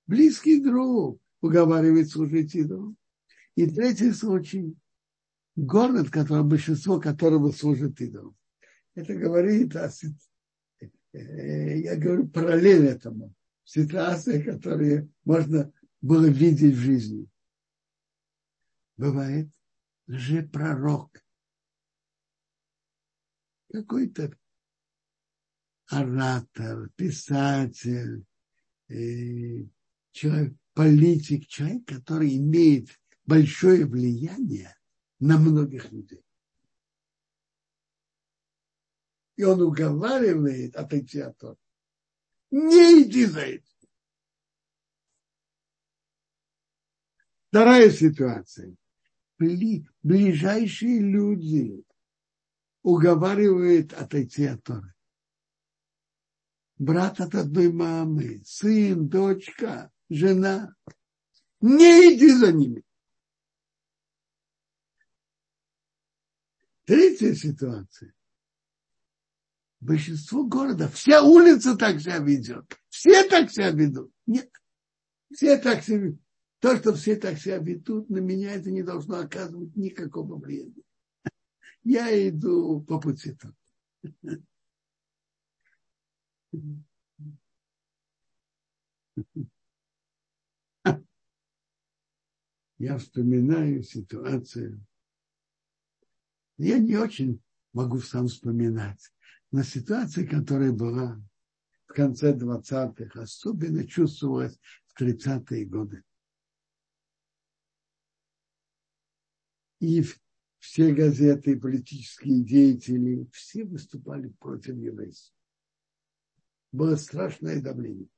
Близкий 0.06 0.60
друг 0.60 1.20
уговаривает 1.40 2.10
служить 2.10 2.54
идолам. 2.54 2.96
И 3.56 3.66
третий 3.66 4.12
случай– 4.12 4.76
город, 5.56 6.10
который, 6.10 6.44
большинство 6.44 7.00
которого 7.00 7.50
служит 7.50 8.00
идолам. 8.00 8.36
Это 8.94 9.14
говорит 9.14 9.74
о, 9.74 9.90
э, 11.12 11.78
я 11.78 11.96
говорю, 11.96 12.28
параллель 12.28 12.86
этому. 12.86 13.34
Ситуации, 13.64 14.42
которые 14.42 15.08
можно 15.24 15.72
было 16.00 16.26
видеть 16.26 16.74
в 16.74 16.80
жизни. 16.80 17.28
Бывает 18.96 19.48
же 20.06 20.42
пророк. 20.42 21.20
Какой-то 23.72 24.36
оратор, 25.88 26.90
писатель, 26.96 28.24
э, 28.88 29.66
человек, 30.16 30.54
политик, 30.72 31.46
человек, 31.46 31.86
который 31.86 32.36
имеет 32.36 32.88
большое 33.26 33.84
влияние 33.84 34.74
на 35.20 35.38
многих 35.38 35.92
людей. 35.92 36.24
И 39.36 39.44
он 39.44 39.60
уговаривает 39.60 40.74
отойти 40.74 41.20
от 41.20 41.36
того. 41.36 41.58
Не 42.50 43.02
иди 43.02 43.26
за 43.26 43.40
этим. 43.40 43.74
Вторая 47.48 47.90
ситуация. 47.90 48.74
Бли, 49.38 49.86
ближайшие 50.02 51.00
люди 51.00 51.84
уговаривают 52.82 53.92
отойти 53.92 54.46
от 54.46 54.62
Торы. 54.62 54.94
Брат 56.78 57.20
от 57.20 57.34
одной 57.34 57.70
мамы, 57.70 58.42
сын, 58.44 59.08
дочка, 59.08 59.90
жена. 60.08 60.74
Не 61.60 62.14
иди 62.14 62.30
за 62.32 62.52
ними. 62.52 62.82
Третья 66.84 67.34
ситуация. 67.34 68.14
Большинство 69.80 70.44
города, 70.44 70.88
вся 70.88 71.22
улица 71.22 71.76
так 71.76 72.00
себя 72.00 72.18
ведет. 72.18 72.64
Все 72.88 73.28
так 73.28 73.50
себя 73.50 73.70
ведут. 73.70 74.12
Нет. 74.26 74.50
Все 75.32 75.58
так 75.58 75.82
себя 75.82 75.98
ведут. 75.98 76.20
То, 76.60 76.76
что 76.76 76.94
все 76.94 77.16
так 77.16 77.38
себя 77.38 77.58
ведут, 77.58 78.08
на 78.08 78.18
меня 78.18 78.52
это 78.52 78.70
не 78.70 78.82
должно 78.82 79.18
оказывать 79.18 79.76
никакого 79.76 80.36
влияния. 80.36 80.82
Я 81.84 82.28
иду 82.28 82.80
по 82.80 82.98
пути 82.98 83.36
там. 83.36 83.54
Я 92.78 92.98
вспоминаю 92.98 93.82
ситуацию 93.82 94.86
я 96.58 96.78
не 96.78 96.96
очень 96.96 97.42
могу 97.72 97.98
сам 98.00 98.28
вспоминать, 98.28 99.12
но 99.50 99.62
ситуация, 99.62 100.26
которая 100.26 100.72
была 100.72 101.22
в 101.86 101.92
конце 101.92 102.32
20-х, 102.32 103.20
особенно 103.20 103.86
чувствовалась 103.86 104.58
в 104.86 105.00
30-е 105.00 105.66
годы. 105.66 106.02
И 109.80 110.02
все 110.58 110.94
газеты, 110.94 111.60
политические 111.60 112.42
деятели, 112.42 113.28
все 113.32 113.64
выступали 113.64 114.28
против 114.40 114.76
еврейства. 114.76 115.36
Было 116.72 116.96
страшное 116.96 117.60
давление. 117.60 118.08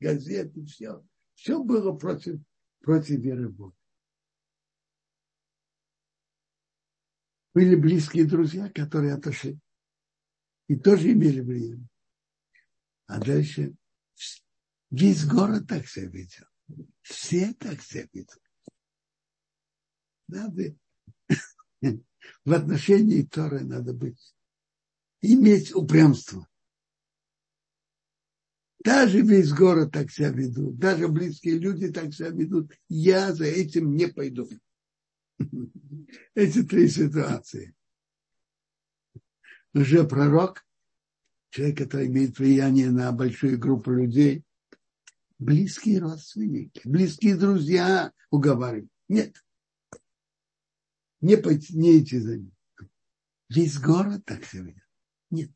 Газеты, 0.00 0.64
все, 0.66 1.02
все 1.34 1.64
было 1.64 1.92
против, 1.96 2.40
против 2.80 3.20
веры 3.20 3.48
Бога. 3.48 3.78
были 7.58 7.74
близкие 7.74 8.24
друзья, 8.24 8.70
которые 8.70 9.14
отошли. 9.14 9.58
И 10.68 10.76
тоже 10.76 11.10
имели 11.10 11.40
влияние. 11.40 11.88
А 13.06 13.18
дальше 13.18 13.74
весь 14.90 15.26
город 15.26 15.66
так 15.66 15.88
себя 15.88 16.06
видел. 16.06 16.44
Все 17.02 17.52
так 17.54 17.82
себя 17.82 18.06
видели. 18.12 18.40
Надо 20.28 20.76
в 22.44 22.52
отношении 22.52 23.22
Торы 23.24 23.64
надо 23.64 23.92
быть, 23.92 24.36
иметь 25.20 25.74
упрямство. 25.74 26.46
Даже 28.84 29.22
весь 29.22 29.52
город 29.52 29.92
так 29.92 30.10
себя 30.10 30.30
ведут, 30.30 30.78
даже 30.78 31.08
близкие 31.08 31.58
люди 31.58 31.90
так 31.90 32.14
себя 32.14 32.30
ведут. 32.30 32.72
Я 32.88 33.32
за 33.32 33.44
этим 33.44 33.96
не 33.96 34.06
пойду. 34.06 34.48
Эти 36.34 36.62
три 36.62 36.88
ситуации. 36.88 37.74
Уже 39.74 40.06
пророк, 40.06 40.64
человек, 41.50 41.78
который 41.78 42.06
имеет 42.06 42.38
влияние 42.38 42.90
на 42.90 43.12
большую 43.12 43.58
группу 43.58 43.90
людей, 43.90 44.44
близкие 45.38 46.00
родственники, 46.00 46.80
близкие 46.84 47.36
друзья 47.36 48.12
уговаривают. 48.30 48.90
Нет. 49.08 49.44
Не, 51.20 51.36
пойти, 51.36 51.76
не 51.76 52.00
идти 52.00 52.18
за 52.18 52.38
ним. 52.38 52.52
Весь 53.48 53.78
город 53.78 54.24
так 54.24 54.44
себя 54.44 54.74
Нет. 55.30 55.50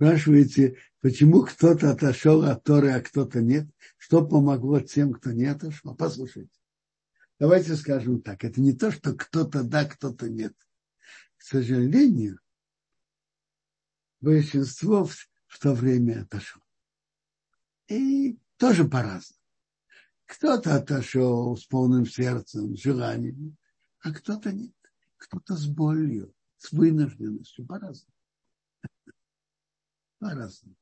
Спрашиваете, 0.00 0.78
почему 1.02 1.42
кто-то 1.42 1.90
отошел 1.90 2.42
от 2.44 2.64
Торы, 2.64 2.90
а 2.92 3.02
кто-то 3.02 3.42
нет? 3.42 3.68
Что 3.98 4.26
помогло 4.26 4.80
тем, 4.80 5.12
кто 5.12 5.30
не 5.30 5.44
отошел? 5.44 5.94
Послушайте. 5.94 6.58
Давайте 7.38 7.76
скажем 7.76 8.22
так. 8.22 8.42
Это 8.42 8.62
не 8.62 8.72
то, 8.72 8.90
что 8.90 9.12
кто-то 9.12 9.62
да, 9.62 9.84
кто-то 9.84 10.30
нет. 10.30 10.54
К 11.36 11.42
сожалению, 11.42 12.40
большинство 14.22 15.04
в, 15.04 15.58
то 15.60 15.74
время 15.74 16.22
отошло. 16.22 16.62
И 17.88 18.38
тоже 18.56 18.88
по-разному. 18.88 19.42
Кто-то 20.24 20.76
отошел 20.76 21.54
с 21.58 21.66
полным 21.66 22.06
сердцем, 22.06 22.74
желанием, 22.74 23.58
а 24.00 24.14
кто-то 24.14 24.50
нет. 24.50 24.72
Кто-то 25.18 25.56
с 25.56 25.66
болью, 25.66 26.32
с 26.56 26.72
вынужденностью, 26.72 27.66
по-разному 27.66 28.14
по-разному. 30.20 30.76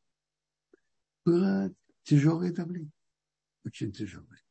Было 1.25 1.73
тяжелое 2.03 2.53
давление, 2.53 2.93
очень 3.65 3.93
тяжелое. 3.93 4.43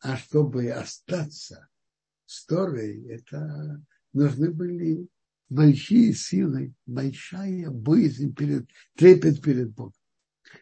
А 0.00 0.16
чтобы 0.16 0.70
остаться 0.70 1.68
с 2.24 2.44
Торой, 2.46 3.04
это 3.08 3.82
нужны 4.12 4.50
были 4.50 5.08
большие 5.48 6.14
силы, 6.14 6.74
большая 6.86 7.70
боязнь 7.70 8.34
перед, 8.34 8.68
трепет 8.96 9.42
перед 9.42 9.72
Богом, 9.74 9.94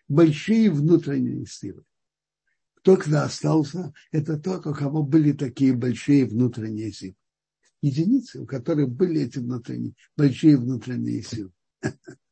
большие 0.08 0.70
внутренние 0.70 1.46
силы. 1.46 1.84
Кто 2.76 2.96
когда 2.96 3.24
остался, 3.24 3.92
это 4.12 4.38
тот, 4.38 4.66
у 4.66 4.74
кого 4.74 5.02
были 5.02 5.32
такие 5.32 5.74
большие 5.74 6.24
внутренние 6.24 6.92
силы. 6.92 7.16
Единицы, 7.82 8.40
у 8.40 8.46
которых 8.46 8.88
были 8.90 9.22
эти 9.22 9.38
внутренние, 9.38 9.94
большие 10.16 10.56
внутренние 10.56 11.22
силы. 11.22 11.52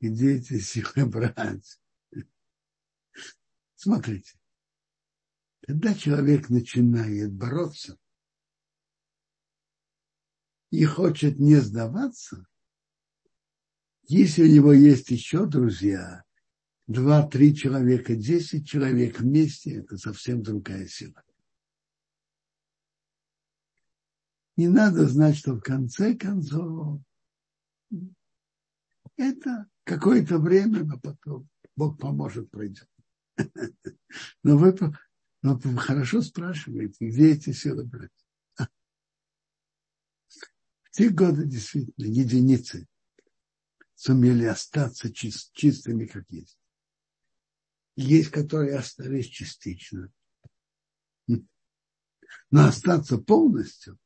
где 0.00 0.36
эти 0.36 0.58
силы 0.58 1.06
брать? 1.06 1.80
Смотрите, 3.74 4.38
когда 5.66 5.94
человек 5.94 6.48
начинает 6.48 7.32
бороться 7.32 7.98
и 10.70 10.84
хочет 10.84 11.38
не 11.38 11.56
сдаваться, 11.56 12.46
если 14.06 14.42
у 14.42 14.52
него 14.52 14.72
есть 14.72 15.10
еще 15.10 15.46
друзья, 15.46 16.24
два-три 16.86 17.56
человека, 17.56 18.14
десять 18.14 18.68
человек 18.68 19.20
вместе, 19.20 19.76
это 19.76 19.96
совсем 19.96 20.42
другая 20.42 20.86
сила. 20.86 21.22
Не 24.56 24.68
надо 24.68 25.08
знать, 25.08 25.36
что 25.36 25.54
в 25.54 25.60
конце 25.60 26.14
концов 26.14 27.00
это 29.16 29.68
какое-то 29.84 30.38
время, 30.38 30.84
но 30.84 30.98
потом 30.98 31.48
Бог 31.76 31.98
поможет, 31.98 32.50
пройдет. 32.50 32.88
Но 34.42 34.56
вы, 34.56 34.74
но 35.42 35.58
хорошо 35.76 36.22
спрашиваете, 36.22 37.06
где 37.06 37.32
эти 37.32 37.52
силы 37.52 37.84
брать. 37.84 38.10
В 40.84 40.90
те 40.92 41.10
годы 41.10 41.44
действительно 41.44 42.06
единицы 42.06 42.86
сумели 43.94 44.44
остаться 44.44 45.12
чист, 45.12 45.52
чистыми, 45.52 46.06
как 46.06 46.24
есть. 46.30 46.56
Есть, 47.96 48.30
которые 48.30 48.78
остались 48.78 49.26
частично. 49.26 50.10
Но 51.26 52.66
остаться 52.66 53.18
полностью 53.18 53.98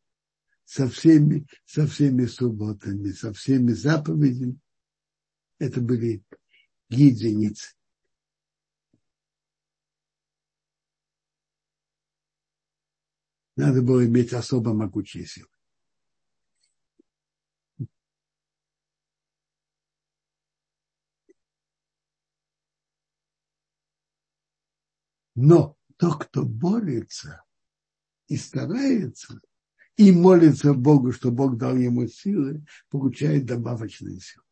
со 0.65 0.89
всеми, 0.89 1.47
со 1.65 1.87
всеми 1.87 2.27
субботами, 2.27 3.11
со 3.13 3.33
всеми 3.33 3.73
заповедями, 3.73 4.59
это 5.59 5.81
были 5.81 6.25
единицы. 6.89 7.75
Надо 13.57 13.83
было 13.83 14.07
иметь 14.07 14.33
особо 14.33 14.73
могучие 14.73 15.27
силы. 15.27 15.49
Но 25.35 25.77
тот, 25.97 26.25
кто 26.25 26.45
борется 26.45 27.45
и 28.27 28.37
старается, 28.37 29.41
и 29.97 30.13
молится 30.13 30.75
Богу, 30.75 31.13
что 31.13 31.31
Бог 31.33 31.57
дал 31.57 31.77
ему 31.77 32.07
силы, 32.07 32.65
получает 32.91 33.45
добавочные 33.47 34.21
силы. 34.21 34.48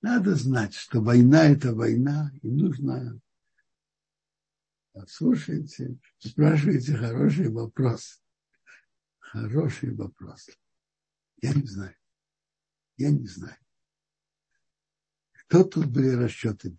Надо 0.00 0.34
знать, 0.36 0.74
что 0.74 1.00
война– 1.00 1.44
это 1.50 1.74
война, 1.74 2.30
и 2.42 2.48
нужно 2.48 3.20
слушайте, 5.06 5.96
спрашивайте 6.18 6.94
хороший 6.94 7.50
вопрос. 7.50 8.20
Хороший 9.32 9.94
вопрос. 9.94 10.48
Я 11.42 11.52
не 11.52 11.66
знаю. 11.66 11.94
Я 12.96 13.10
не 13.10 13.26
знаю. 13.26 13.56
Кто 15.32 15.64
тут 15.64 15.86
были 15.86 16.10
расчеты? 16.10 16.74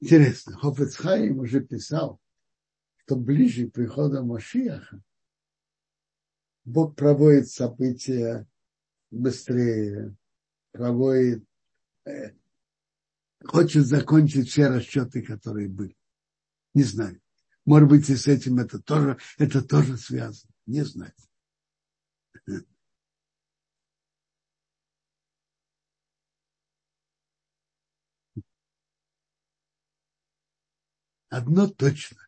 Интересно, 0.00 0.56
Хофецхайм 0.56 1.38
уже 1.38 1.60
писал, 1.60 2.20
что 2.96 3.16
ближе 3.16 3.68
к 3.68 3.74
приходу 3.74 4.24
Машиаха 4.24 5.02
Бог 6.64 6.96
проводит 6.96 7.48
события 7.48 8.46
быстрее, 9.10 10.16
проводит, 10.72 11.44
э, 12.06 12.32
хочет 13.44 13.86
закончить 13.86 14.48
все 14.48 14.68
расчеты, 14.68 15.22
которые 15.22 15.68
были. 15.68 15.96
Не 16.74 16.82
знаю. 16.82 17.20
Может 17.64 17.88
быть, 17.88 18.10
и 18.10 18.16
с 18.16 18.26
этим 18.26 18.58
это 18.58 18.80
тоже, 18.80 19.18
это 19.38 19.62
тоже 19.62 19.96
связано. 19.96 20.53
Не 20.66 20.84
знаю. 20.84 21.12
Одно 31.28 31.68
точно. 31.68 32.18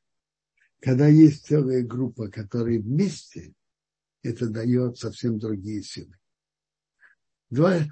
Когда 0.81 1.07
есть 1.07 1.47
целая 1.47 1.83
группа, 1.83 2.29
которые 2.29 2.81
вместе, 2.81 3.55
это 4.23 4.49
дает 4.49 4.99
совсем 4.99 5.39
другие 5.39 5.83
силы. 5.83 6.19
Два, 7.51 7.87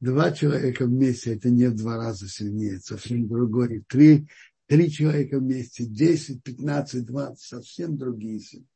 два 0.00 0.32
человека 0.32 0.84
вместе, 0.86 1.34
это 1.34 1.48
не 1.50 1.66
в 1.68 1.76
два 1.76 1.96
раза 1.96 2.28
сильнее, 2.28 2.80
совсем 2.80 3.26
другой. 3.26 3.82
Три, 3.88 4.28
три 4.66 4.90
человека 4.90 5.38
вместе, 5.38 5.84
десять, 5.84 6.42
пятнадцать, 6.42 7.06
двадцать, 7.06 7.46
совсем 7.46 7.96
другие 7.96 8.38
силы. 8.38 8.66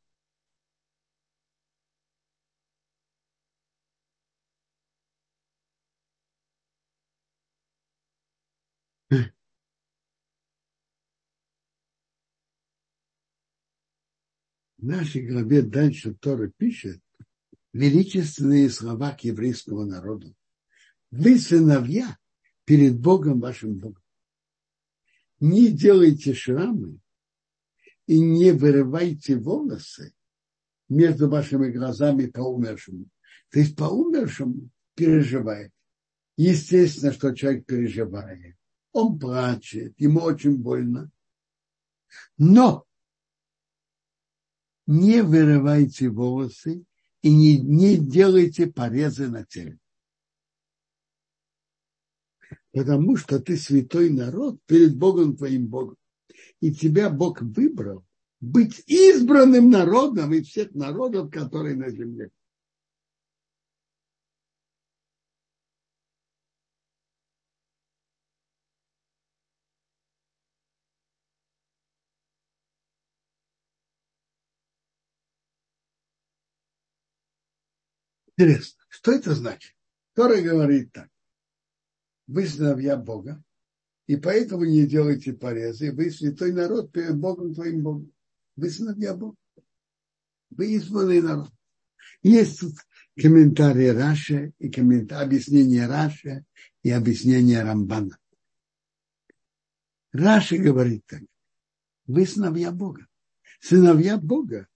В 14.75 14.75
нашей 14.86 15.26
главе 15.26 15.62
дальше 15.62 16.14
Тора 16.14 16.50
пишет 16.56 17.00
величественные 17.72 18.70
слова 18.70 19.12
к 19.12 19.24
еврейскому 19.24 19.84
народу. 19.84 20.34
Вы 21.10 21.38
сыновья 21.38 22.16
перед 22.64 22.98
Богом 22.98 23.40
вашим 23.40 23.74
Богом. 23.74 24.02
Не 25.40 25.68
делайте 25.70 26.32
шрамы 26.32 26.98
и 28.06 28.18
не 28.18 28.52
вырывайте 28.52 29.36
волосы 29.36 30.14
между 30.88 31.28
вашими 31.28 31.70
глазами 31.70 32.26
по 32.26 32.40
умершему. 32.40 33.06
То 33.50 33.58
есть 33.58 33.76
по 33.76 33.84
умершему 33.84 34.70
переживает 34.94 35.72
Естественно, 36.36 37.12
что 37.12 37.34
человек 37.34 37.66
переживает. 37.66 38.56
Он 38.92 39.18
плачет, 39.18 39.94
ему 39.98 40.20
очень 40.20 40.56
больно. 40.58 41.10
Но 42.36 42.84
не 44.86 45.22
вырывайте 45.22 46.08
волосы 46.08 46.84
и 47.22 47.34
не, 47.34 47.58
не 47.58 47.96
делайте 47.96 48.66
порезы 48.66 49.28
на 49.28 49.44
теле. 49.44 49.78
Потому 52.72 53.16
что 53.16 53.40
ты 53.40 53.56
святой 53.56 54.10
народ 54.10 54.60
перед 54.66 54.96
Богом 54.96 55.36
твоим 55.36 55.66
Богом. 55.66 55.96
И 56.60 56.72
тебя 56.72 57.10
Бог 57.10 57.40
выбрал 57.40 58.04
быть 58.40 58.82
избранным 58.86 59.70
народом 59.70 60.34
из 60.34 60.48
всех 60.48 60.74
народов, 60.74 61.30
которые 61.30 61.74
на 61.74 61.90
земле. 61.90 62.30
Интересно, 78.36 78.84
что 78.88 79.12
это 79.12 79.34
значит? 79.34 79.74
Который 80.14 80.42
говорит 80.42 80.92
так. 80.92 81.08
Вы 82.26 82.46
сыновья 82.46 82.96
Бога, 82.96 83.42
и 84.06 84.16
поэтому 84.16 84.64
не 84.64 84.86
делайте 84.86 85.32
порезы. 85.32 85.92
Вы 85.92 86.10
святой 86.10 86.52
народ 86.52 86.92
перед 86.92 87.16
Богом 87.16 87.54
твоим 87.54 87.82
Богом. 87.82 88.12
Вы 88.56 88.70
сыновья 88.70 89.14
Бога. 89.14 89.36
Вы 90.50 90.74
избранный 90.74 91.22
народ. 91.22 91.50
Есть 92.22 92.60
тут 92.60 92.74
комментарии 93.16 93.88
Раши 93.88 94.52
и 94.58 94.68
комментарии, 94.70 95.24
объяснение 95.24 95.86
Раши 95.86 96.44
и 96.82 96.90
объяснение 96.90 97.62
Рамбана. 97.62 98.18
Раши 100.12 100.58
говорит 100.58 101.04
так. 101.06 101.22
Вы 102.06 102.26
сыновья 102.26 102.70
Бога. 102.70 103.06
Сыновья 103.60 104.18
Бога 104.18 104.68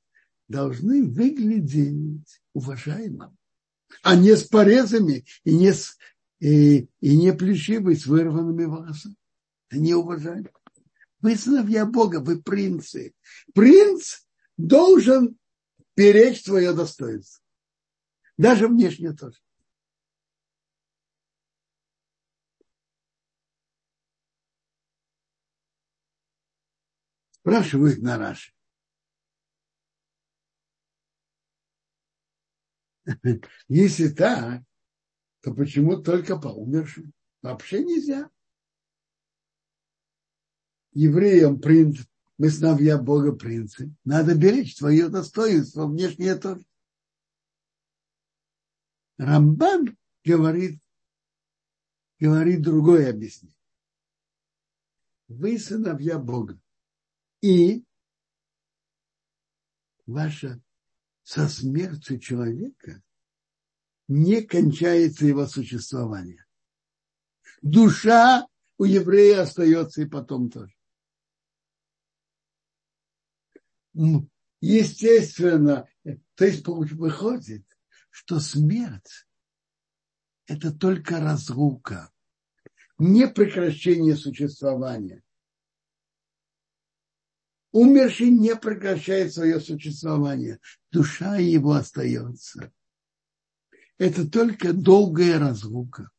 должны 0.49 1.05
выглядеть 1.05 2.43
уважаемым, 2.53 3.37
а 4.03 4.16
не 4.16 4.36
с 4.36 4.45
порезами 4.45 5.24
и 5.45 5.55
не, 5.55 5.72
с, 5.72 5.97
и, 6.38 6.88
и 7.01 7.16
не 7.16 7.32
плешивый 7.32 7.97
с 7.97 8.07
вырванными 8.07 8.64
волосами. 8.64 9.16
Это 9.68 9.80
не 9.80 9.95
уважаемо. 9.95 10.51
Вы 11.20 11.36
сыновья 11.36 11.86
Бога, 11.86 12.20
вы 12.20 12.43
принцы. 12.43 13.14
Принц 13.55 14.24
должен 14.57 15.38
беречь 15.97 16.43
свое 16.43 16.72
достоинство. 16.72 17.45
Даже 18.36 18.68
внешне 18.68 19.12
тоже. 19.12 19.38
Спрашивают 27.32 27.99
на 28.03 28.18
Раши. 28.18 28.53
Если 33.69 34.09
так, 34.09 34.63
то 35.43 35.55
почему 35.55 36.03
только 36.03 36.39
по 36.39 36.49
умершим? 36.49 37.13
Вообще 37.43 37.83
нельзя 37.83 38.31
евреям 40.93 41.61
принц, 41.61 42.01
мы 42.39 42.51
сыновья 42.51 42.99
Бога 42.99 43.33
принцы. 43.33 43.95
Надо 44.05 44.35
беречь 44.35 44.77
свое 44.77 45.09
достоинство, 45.09 45.87
внешнее 45.87 46.37
тоже. 46.37 46.65
Рамбан 49.19 49.97
говорит, 50.25 50.81
говорит 52.19 52.63
другое 52.63 53.11
объяснение. 53.11 53.57
Вы 55.29 55.59
сыновья 55.59 56.19
Бога. 56.19 56.59
И 57.43 57.85
ваша 60.07 60.61
со 61.31 61.49
смертью 61.49 62.18
человека 62.18 63.01
не 64.09 64.43
кончается 64.43 65.26
его 65.26 65.47
существование. 65.47 66.45
Душа 67.62 68.49
у 68.78 68.85
еврея 68.85 69.43
остается 69.43 70.03
и 70.03 70.07
потом 70.07 70.51
тоже. 70.51 70.74
естественно, 74.61 75.89
то 76.35 76.45
есть 76.45 76.66
выходит, 76.66 77.64
что 78.11 78.41
смерть– 78.41 79.28
это 80.47 80.76
только 80.76 81.20
разлука, 81.20 82.11
не 82.99 83.28
прекращение 83.28 84.16
существования. 84.16 85.22
Умерший 87.73 88.31
не 88.31 88.57
прекращает 88.57 89.33
свое 89.33 89.61
существование, 89.61 90.59
душа 90.91 91.37
его 91.37 91.73
остается. 91.73 92.73
Это 93.99 94.29
только 94.29 94.73
долгая 94.73 95.39
разлука. 95.39 96.11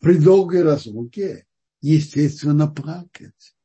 При 0.00 0.18
долгой 0.18 0.62
разлуке, 0.62 1.46
естественно, 1.80 2.68
плакать, 2.68 3.56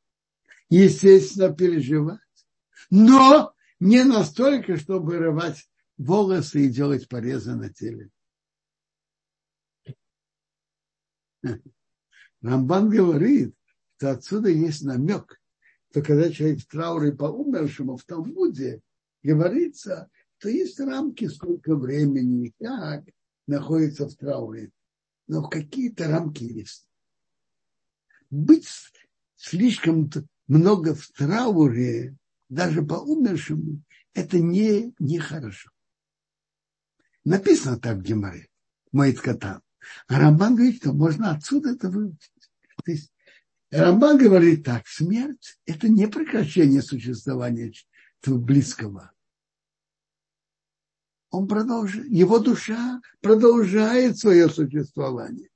естественно, 0.69 1.53
переживать 1.53 2.19
но 2.89 3.55
не 3.79 4.03
настолько, 4.03 4.77
чтобы 4.77 5.17
рвать 5.17 5.67
волосы 5.97 6.65
и 6.65 6.69
делать 6.69 7.07
порезы 7.07 7.55
на 7.55 7.73
теле. 7.73 8.11
Рамбан 12.41 12.89
говорит, 12.89 13.55
что 13.97 14.11
отсюда 14.11 14.49
есть 14.49 14.83
намек, 14.83 15.41
что 15.93 16.01
когда 16.01 16.31
человек 16.31 16.59
в 16.59 16.65
трауре 16.65 17.11
по 17.11 17.25
умершему 17.25 17.97
в 17.97 18.03
Талмуде 18.03 18.81
говорится, 19.21 20.09
что 20.39 20.49
есть 20.49 20.79
рамки, 20.79 21.27
сколько 21.27 21.75
времени 21.75 22.47
и 22.47 22.63
как 22.63 23.03
находится 23.45 24.07
в 24.09 24.15
трауре. 24.15 24.71
Но 25.27 25.47
какие-то 25.47 26.07
рамки 26.07 26.45
есть. 26.45 26.89
Быть 28.31 28.67
слишком 29.35 30.09
много 30.47 30.95
в 30.95 31.07
трауре 31.09 32.17
даже 32.49 32.81
по 32.81 32.95
умершему, 32.95 33.83
это 34.15 34.39
не, 34.39 34.95
не 34.97 35.19
хорошо. 35.19 35.69
Написано 37.23 37.79
так 37.79 37.99
в 37.99 38.01
Геморе, 38.01 38.49
Моит 38.91 39.21
Катан. 39.21 39.61
А 40.07 40.19
Рамбан 40.19 40.55
говорит, 40.55 40.77
что 40.77 40.91
можно 40.91 41.35
отсюда 41.35 41.69
это 41.69 41.91
выучить. 41.91 42.31
То 42.83 42.91
есть 42.91 43.12
Рамбан 43.73 44.17
говорит 44.17 44.63
так, 44.63 44.87
смерть– 44.87 45.57
это 45.65 45.89
не 45.89 46.07
прекращение 46.07 46.81
существования 46.81 47.73
близкого. 48.25 49.11
Он 51.31 51.47
продолжает, 51.47 52.07
его 52.07 52.37
душа 52.37 53.01
продолжает 53.21 54.19
свое 54.19 54.47
существование. 54.49 55.49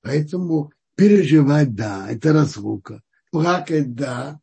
Поэтому 0.00 0.72
переживать, 0.96 1.74
да, 1.74 2.10
это 2.10 2.32
разлука. 2.32 3.02
Плакать, 3.30 3.94
да, 3.94 4.40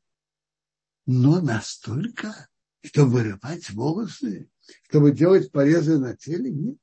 но 1.06 1.42
настолько, 1.42 2.48
чтобы 2.82 3.12
вырывать 3.12 3.70
волосы, 3.72 4.50
чтобы 4.84 5.12
делать 5.12 5.52
порезы 5.52 5.98
на 5.98 6.16
теле, 6.16 6.50
нет. 6.50 6.78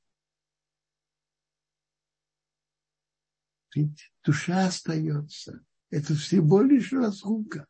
Ведь 3.77 4.11
душа 4.23 4.65
остается. 4.65 5.63
Это 5.91 6.15
всего 6.15 6.63
лишь 6.63 6.91
разлука. 6.91 7.67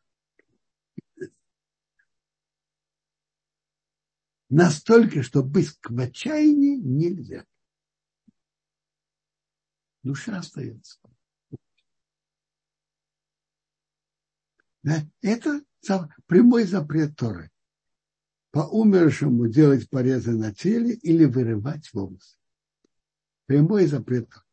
Настолько, 4.48 5.22
что 5.22 5.42
быть 5.42 5.78
в 5.84 6.00
отчаянии 6.00 6.76
нельзя. 6.76 7.44
Душа 10.02 10.38
остается. 10.38 10.98
Да? 14.82 15.06
Это 15.20 15.62
прямой 16.24 16.64
запрет 16.64 17.16
Торы. 17.16 17.50
По 18.50 18.60
умершему 18.60 19.46
делать 19.48 19.90
порезы 19.90 20.32
на 20.32 20.54
теле 20.54 20.94
или 20.94 21.26
вырывать 21.26 21.92
волосы. 21.92 22.38
Прямой 23.44 23.86
запрет 23.86 24.30
Торы. 24.30 24.47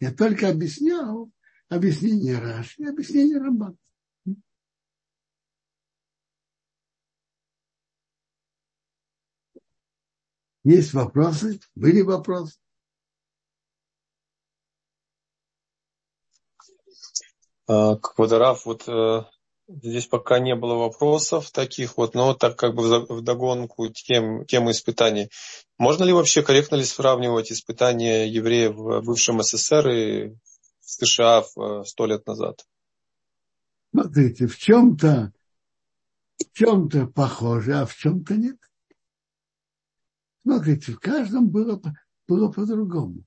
Я 0.00 0.12
только 0.12 0.48
объяснял 0.48 1.30
объяснение 1.68 2.38
Раши 2.38 2.82
и 2.82 2.86
объяснение 2.86 3.38
Рамбана. 3.38 3.76
Есть 10.64 10.94
вопросы? 10.94 11.60
Были 11.74 12.00
вопросы? 12.00 12.58
А, 17.66 17.96
Квадраф, 17.96 18.64
вот 18.66 18.88
э, 18.88 19.24
Здесь 19.66 20.06
пока 20.06 20.38
не 20.38 20.54
было 20.54 20.74
вопросов 20.74 21.50
таких 21.50 21.96
вот, 21.96 22.14
но 22.14 22.34
так 22.34 22.56
как 22.56 22.74
бы 22.74 23.06
в 23.06 23.22
догонку 23.22 23.88
тем, 23.88 24.44
темы 24.44 24.72
испытаний. 24.72 25.30
Можно 25.78 26.04
ли 26.04 26.12
вообще, 26.12 26.42
корректно 26.42 26.76
ли 26.76 26.84
сравнивать 26.84 27.50
испытания 27.50 28.26
евреев 28.28 28.74
в 28.74 29.00
бывшем 29.02 29.42
СССР 29.42 29.88
и 29.88 30.28
в 30.80 30.90
США 30.90 31.44
сто 31.84 32.06
лет 32.06 32.26
назад? 32.26 32.66
Смотрите, 33.90 34.46
в 34.46 34.58
чем-то 34.58 35.32
в 36.38 36.52
чем-то 36.52 37.06
похоже, 37.06 37.74
а 37.74 37.86
в 37.86 37.94
чем-то 37.94 38.34
нет. 38.36 38.58
Смотрите, 40.42 40.92
в 40.92 41.00
каждом 41.00 41.48
было, 41.48 41.80
было 42.28 42.50
по-другому. 42.50 43.24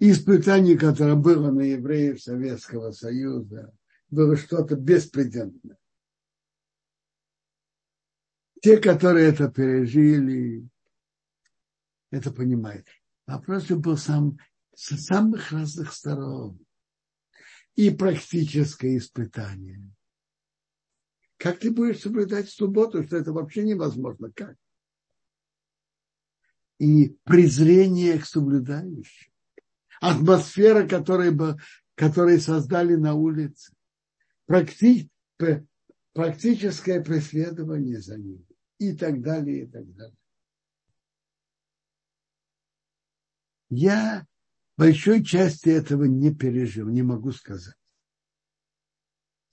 Испытание, 0.00 0.78
которое 0.78 1.14
было 1.14 1.50
на 1.50 1.62
евреев 1.62 2.20
Советского 2.20 2.92
Союза, 2.92 3.72
было 4.10 4.36
что-то 4.36 4.76
беспредельное. 4.76 5.78
Те, 8.60 8.78
которые 8.78 9.28
это 9.28 9.48
пережили, 9.50 10.68
это 12.10 12.32
понимают. 12.32 12.86
Вопрос 13.26 13.68
был 13.68 13.96
сам, 13.96 14.38
с 14.74 14.96
самых 14.96 15.52
разных 15.52 15.92
сторон. 15.92 16.58
И 17.76 17.90
практическое 17.90 18.96
испытание. 18.96 19.80
Как 21.36 21.60
ты 21.60 21.70
будешь 21.70 22.00
соблюдать 22.00 22.50
субботу, 22.50 23.04
что 23.04 23.16
это 23.16 23.32
вообще 23.32 23.62
невозможно? 23.62 24.32
Как? 24.32 24.56
И 26.78 27.16
презрение 27.22 28.18
к 28.18 28.24
соблюдающим. 28.24 29.32
Атмосфера, 30.00 30.88
которую, 30.88 31.32
бы, 31.34 31.56
которую 31.94 32.40
создали 32.40 32.96
на 32.96 33.14
улице. 33.14 33.72
Практи, 34.48 35.10
практическое 36.14 37.02
преследование 37.02 38.00
за 38.00 38.16
ними. 38.16 38.46
И 38.78 38.96
так 38.96 39.20
далее, 39.20 39.64
и 39.64 39.66
так 39.66 39.94
далее. 39.94 40.16
Я 43.68 44.26
большой 44.78 45.22
части 45.22 45.68
этого 45.68 46.04
не 46.04 46.34
пережил, 46.34 46.88
не 46.88 47.02
могу 47.02 47.30
сказать. 47.32 47.74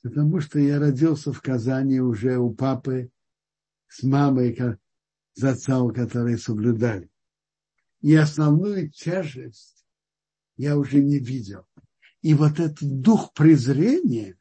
Потому 0.01 0.39
что 0.39 0.59
я 0.59 0.79
родился 0.79 1.33
в 1.33 1.41
Казани 1.41 1.99
уже 1.99 2.37
у 2.37 2.55
папы 2.55 3.11
с 3.89 4.01
мамой, 4.01 4.57
с 5.33 5.43
отцом, 5.43 5.93
которые 5.93 6.37
соблюдали. 6.37 7.11
И 7.99 8.15
основную 8.15 8.89
тяжесть 8.91 9.85
я 10.55 10.77
уже 10.77 11.03
не 11.03 11.19
видел. 11.19 11.67
И 12.21 12.33
вот 12.33 12.61
этот 12.61 13.01
дух 13.01 13.33
презрения 13.33 14.37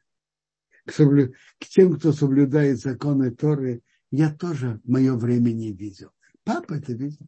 к, 0.85 0.91
соблю... 0.91 1.33
к 1.59 1.65
тем, 1.65 1.97
кто 1.97 2.13
соблюдает 2.13 2.79
законы 2.79 3.31
Торы, 3.31 3.81
я 4.11 4.33
тоже 4.33 4.79
мое 4.83 5.15
время 5.15 5.51
не 5.51 5.73
видел. 5.73 6.11
Папа 6.43 6.73
это 6.73 6.93
видел. 6.93 7.27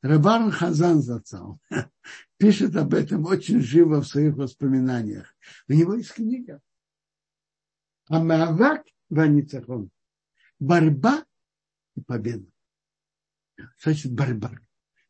Рабан 0.00 0.50
Хазан 0.52 1.02
Зацал 1.02 1.60
пишет 2.38 2.76
об 2.76 2.94
этом 2.94 3.24
очень 3.24 3.60
живо 3.60 4.00
в 4.00 4.06
своих 4.06 4.36
воспоминаниях. 4.36 5.34
У 5.68 5.72
него 5.72 5.94
есть 5.94 6.14
книга. 6.14 6.62
Амавак 8.08 8.86
ваницахон. 9.10 9.90
Борьба 10.60 11.24
и 11.96 12.00
победа. 12.00 12.46
Значит 13.82 14.12
борьба? 14.12 14.52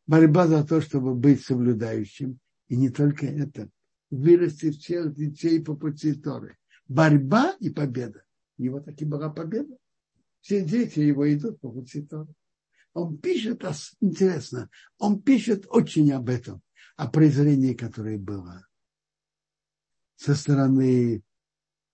Борьба 0.07 0.47
за 0.47 0.67
то, 0.67 0.81
чтобы 0.81 1.15
быть 1.15 1.45
соблюдающим. 1.45 2.39
И 2.69 2.77
не 2.77 2.89
только 2.89 3.27
это. 3.27 3.69
Вырасти 4.11 4.71
всех 4.71 5.15
детей 5.15 5.63
по 5.63 5.77
пути 5.77 6.15
Торы. 6.15 6.57
Борьба 6.89 7.55
и 7.61 7.71
победа. 7.71 8.25
У 8.57 8.63
него 8.63 8.81
таки 8.81 9.05
была 9.05 9.31
победа. 9.31 9.77
Все 10.41 10.65
дети 10.65 11.01
его 11.01 11.33
идут 11.33 11.61
по 11.61 11.71
пути 11.71 12.03
Торы 12.03 12.35
он 12.99 13.19
пишет, 13.19 13.65
интересно, 14.01 14.71
он 14.99 15.23
пишет 15.23 15.67
очень 15.69 16.13
об 16.13 16.29
этом, 16.29 16.63
о 16.97 17.09
презрении, 17.09 17.75
которое 17.75 18.19
было 18.19 18.67
со 20.17 20.35
стороны 20.35 21.23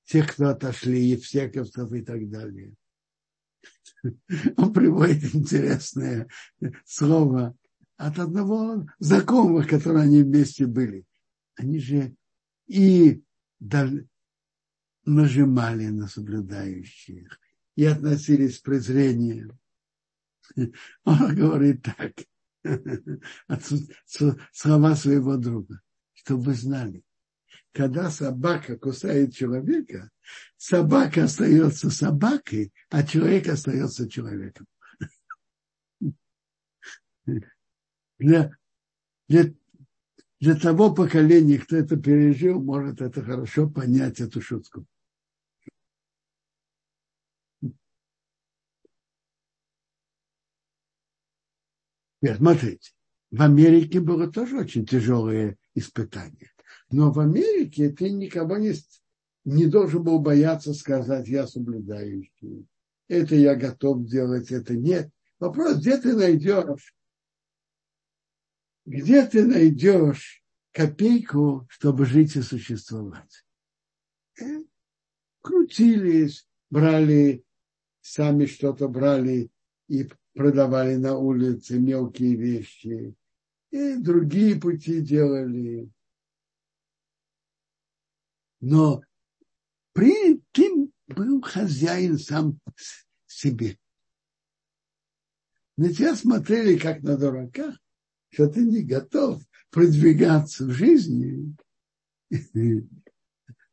тех, 0.04 0.32
кто 0.32 0.48
отошли, 0.48 1.12
и 1.12 1.16
всековцев 1.16 1.92
и 1.92 2.02
так 2.02 2.28
далее. 2.30 2.74
Он 4.56 4.72
приводит 4.72 5.34
интересное 5.34 6.28
слово 6.86 7.54
от 7.96 8.18
одного 8.18 8.86
знакомого, 8.98 9.62
который 9.62 10.02
они 10.02 10.22
вместе 10.22 10.66
были. 10.66 11.04
Они 11.56 11.78
же 11.78 12.14
и 12.66 13.22
нажимали 15.04 15.86
на 15.88 16.08
соблюдающих, 16.08 17.38
и 17.76 17.84
относились 17.84 18.56
с 18.56 18.60
презрением 18.60 19.58
Он 21.04 21.34
говорит 21.34 21.82
так, 21.82 22.12
слова 24.52 24.96
своего 24.96 25.36
друга, 25.36 25.80
чтобы 26.12 26.54
знали, 26.54 27.02
когда 27.72 28.10
собака 28.10 28.76
кусает 28.78 29.34
человека, 29.34 30.10
собака 30.56 31.24
остается 31.24 31.90
собакой, 31.90 32.72
а 32.90 33.02
человек 33.02 33.48
остается 33.48 34.08
человеком. 34.08 34.66
Для, 38.16 38.56
для, 39.28 39.52
для 40.38 40.54
того 40.54 40.94
поколения, 40.94 41.58
кто 41.58 41.76
это 41.76 41.96
пережил, 41.96 42.62
может 42.62 43.00
это 43.00 43.22
хорошо 43.22 43.68
понять 43.68 44.20
эту 44.20 44.40
шутку. 44.40 44.86
Теперь, 52.24 52.38
смотрите, 52.38 52.92
в 53.32 53.42
Америке 53.42 54.00
было 54.00 54.32
тоже 54.32 54.56
очень 54.56 54.86
тяжелое 54.86 55.58
испытание. 55.74 56.52
Но 56.90 57.12
в 57.12 57.20
Америке 57.20 57.90
ты 57.90 58.08
никого 58.08 58.56
не, 58.56 58.72
не 59.44 59.66
должен 59.66 60.02
был 60.02 60.20
бояться 60.20 60.72
сказать, 60.72 61.28
я 61.28 61.46
соблюдающий. 61.46 62.66
Это 63.08 63.34
я 63.34 63.54
готов 63.54 64.06
делать, 64.06 64.50
это 64.52 64.74
нет. 64.74 65.10
Вопрос, 65.38 65.80
где 65.80 65.98
ты 65.98 66.16
найдешь, 66.16 66.94
где 68.86 69.26
ты 69.26 69.44
найдешь 69.44 70.42
копейку, 70.72 71.66
чтобы 71.68 72.06
жить 72.06 72.36
и 72.36 72.40
существовать? 72.40 73.44
Э? 74.40 74.60
Крутились, 75.42 76.48
брали, 76.70 77.44
сами 78.00 78.46
что-то 78.46 78.88
брали 78.88 79.50
и 79.88 80.08
продавали 80.34 80.96
на 80.96 81.16
улице 81.16 81.78
мелкие 81.78 82.34
вещи, 82.34 83.14
и 83.70 83.96
другие 83.96 84.56
пути 84.60 85.00
делали. 85.00 85.90
Но 88.60 89.02
при 89.92 90.42
кем 90.52 90.92
был 91.06 91.40
хозяин 91.42 92.18
сам 92.18 92.58
себе. 93.26 93.78
На 95.76 95.92
тебя 95.92 96.14
смотрели 96.14 96.78
как 96.78 97.02
на 97.02 97.16
дурака, 97.16 97.76
что 98.30 98.48
ты 98.48 98.64
не 98.64 98.82
готов 98.82 99.42
продвигаться 99.70 100.66
в 100.66 100.70
жизни. 100.70 101.56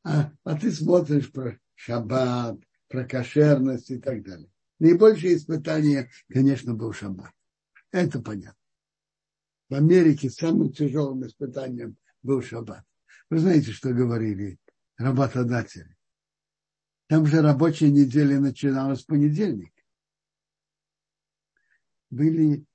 А, 0.03 0.31
а 0.43 0.59
ты 0.59 0.71
смотришь 0.71 1.31
про 1.31 1.59
шаббат, 1.75 2.59
про 2.87 3.07
кошерность 3.07 3.91
и 3.91 3.99
так 3.99 4.23
далее. 4.23 4.50
Наибольшее 4.81 5.35
испытание, 5.35 6.09
конечно, 6.27 6.73
был 6.73 6.91
шаббат. 6.91 7.31
Это 7.91 8.19
понятно. 8.19 8.57
В 9.69 9.75
Америке 9.75 10.31
самым 10.31 10.73
тяжелым 10.73 11.23
испытанием 11.27 11.97
был 12.23 12.41
шаббат. 12.41 12.83
Вы 13.29 13.37
знаете, 13.37 13.73
что 13.73 13.93
говорили 13.93 14.57
работодатели? 14.97 15.95
Там 17.05 17.27
же 17.27 17.43
рабочая 17.43 17.91
неделя 17.91 18.39
начиналась 18.39 19.03
в 19.03 19.05
понедельник. 19.05 19.71
Были 22.09 22.65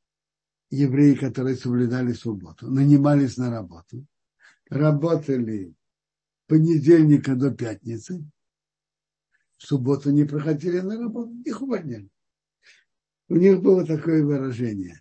евреи, 0.71 1.15
которые 1.15 1.57
соблюдали 1.57 2.13
субботу, 2.13 2.71
нанимались 2.71 3.37
на 3.37 3.51
работу, 3.51 4.07
работали 4.71 5.75
понедельника 6.47 7.35
до 7.35 7.51
пятницы, 7.51 8.25
в 9.57 9.67
субботу 9.67 10.11
не 10.11 10.25
проходили 10.25 10.81
на 10.81 10.99
работу, 10.99 11.33
их 11.45 11.63
увольняли. 11.63 12.11
У 13.29 13.37
них 13.37 13.61
было 13.61 13.87
такое 13.87 14.25
выражение. 14.25 15.01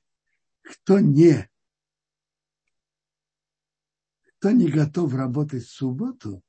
Кто 0.61 0.99
не, 0.99 1.49
кто 4.23 4.51
не 4.51 4.69
готов 4.69 5.13
работать 5.13 5.63
в 5.63 5.71
субботу, 5.71 6.41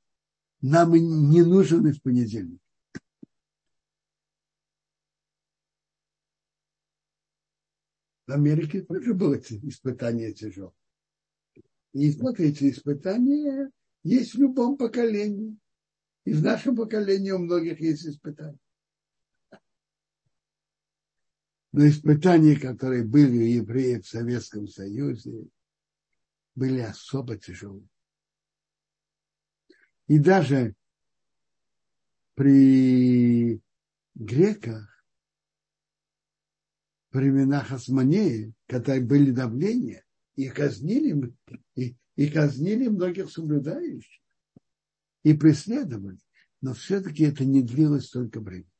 нам 0.61 0.93
не 0.93 1.43
нужен 1.43 1.85
и 1.87 1.91
в 1.91 2.01
понедельник. 2.01 2.61
В 8.25 8.31
Америке 8.31 8.81
тоже 8.81 9.13
было 9.13 9.37
испытание 9.37 10.33
тяжелое. 10.33 10.73
И 11.93 12.11
смотрите, 12.11 12.69
испытания 12.69 13.71
есть 14.03 14.33
в 14.33 14.39
любом 14.39 14.77
поколении. 14.77 15.57
И 16.27 16.33
в 16.33 16.43
нашем 16.43 16.75
поколении 16.75 17.31
у 17.31 17.37
многих 17.37 17.79
есть 17.79 18.05
испытания. 18.05 18.59
Но 21.71 21.87
испытания, 21.87 22.59
которые 22.59 23.05
были 23.05 23.37
у 23.37 23.63
евреев 23.63 24.03
в 24.03 24.09
Советском 24.09 24.67
Союзе, 24.67 25.47
были 26.53 26.81
особо 26.81 27.37
тяжелые. 27.37 27.87
И 30.07 30.19
даже 30.19 30.75
при 32.33 33.61
греках, 34.13 35.05
в 37.11 37.17
временах 37.17 37.71
Османеи, 37.71 38.53
когда 38.67 38.99
были 38.99 39.31
давления, 39.31 40.03
и 40.35 40.49
казнили, 40.49 41.33
и, 41.75 41.95
и 42.17 42.29
казнили 42.29 42.89
многих 42.89 43.31
соблюдающих, 43.31 44.21
и 45.27 45.33
преследовали. 45.33 46.17
Но 46.61 46.73
все-таки 46.73 47.25
это 47.25 47.43
не 47.43 47.61
длилось 47.61 48.05
столько 48.07 48.39
времени. 48.39 48.71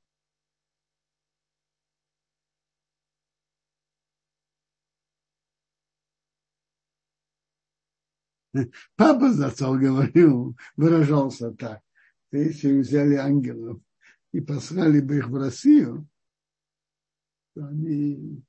Папа 8.95 9.33
зацал 9.33 9.77
говорил, 9.77 10.57
выражался 10.77 11.51
так. 11.51 11.81
Если 12.31 12.79
взяли 12.79 13.15
ангелов 13.15 13.81
и 14.31 14.39
послали 14.39 15.01
бы 15.01 15.17
их 15.17 15.27
в 15.27 15.35
Россию, 15.35 16.07
то 17.55 17.65
они 17.67 18.41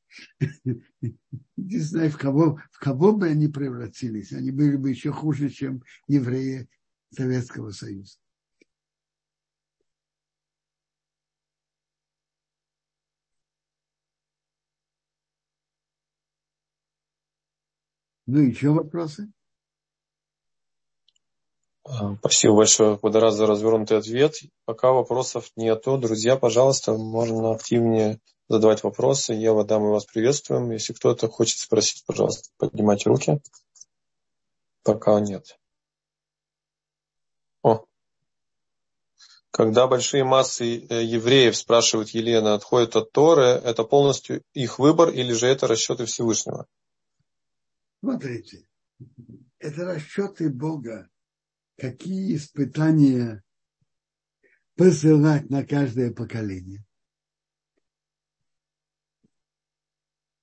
не 1.56 1.78
знаю, 1.78 2.10
в 2.12 2.16
кого, 2.16 2.60
в 2.70 2.78
кого 2.78 3.12
бы 3.12 3.26
они 3.26 3.48
превратились. 3.48 4.32
Они 4.32 4.52
были 4.52 4.76
бы 4.76 4.90
еще 4.90 5.10
хуже, 5.10 5.48
чем 5.48 5.82
евреи 6.06 6.68
Советского 7.10 7.70
Союза. 7.70 8.18
Ну, 18.26 18.40
еще 18.40 18.70
вопросы? 18.70 19.32
А, 21.84 22.16
спасибо 22.16 22.56
большое, 22.56 22.98
Квадрат, 22.98 23.32
за 23.32 23.46
развернутый 23.46 23.96
ответ. 23.96 24.34
Пока 24.66 24.92
вопросов 24.92 25.50
нету, 25.56 25.96
друзья, 25.96 26.36
пожалуйста, 26.36 26.92
можно 26.92 27.52
активнее 27.52 28.20
задавать 28.46 28.82
вопросы. 28.82 29.32
Ева, 29.32 29.64
да, 29.64 29.78
мы 29.78 29.90
вас 29.90 30.04
приветствуем. 30.04 30.70
Если 30.72 30.92
кто-то 30.92 31.28
хочет 31.28 31.58
спросить, 31.58 32.04
пожалуйста, 32.06 32.50
поднимайте 32.58 33.08
руки. 33.08 33.40
Пока 34.82 35.18
нет. 35.20 35.58
О. 37.62 37.84
Когда 39.58 39.88
большие 39.88 40.22
массы 40.22 40.86
э, 40.86 41.02
евреев, 41.02 41.56
спрашивают 41.56 42.10
Елена, 42.10 42.54
отходят 42.54 42.94
от 42.94 43.10
Торы, 43.10 43.42
это 43.42 43.82
полностью 43.82 44.44
их 44.52 44.78
выбор 44.78 45.08
или 45.08 45.32
же 45.32 45.48
это 45.48 45.66
расчеты 45.66 46.04
Всевышнего? 46.04 46.68
Смотрите, 47.98 48.68
это 49.58 49.84
расчеты 49.84 50.48
Бога, 50.48 51.10
какие 51.76 52.36
испытания 52.36 53.42
посылать 54.76 55.50
на 55.50 55.66
каждое 55.66 56.12
поколение. 56.12 56.86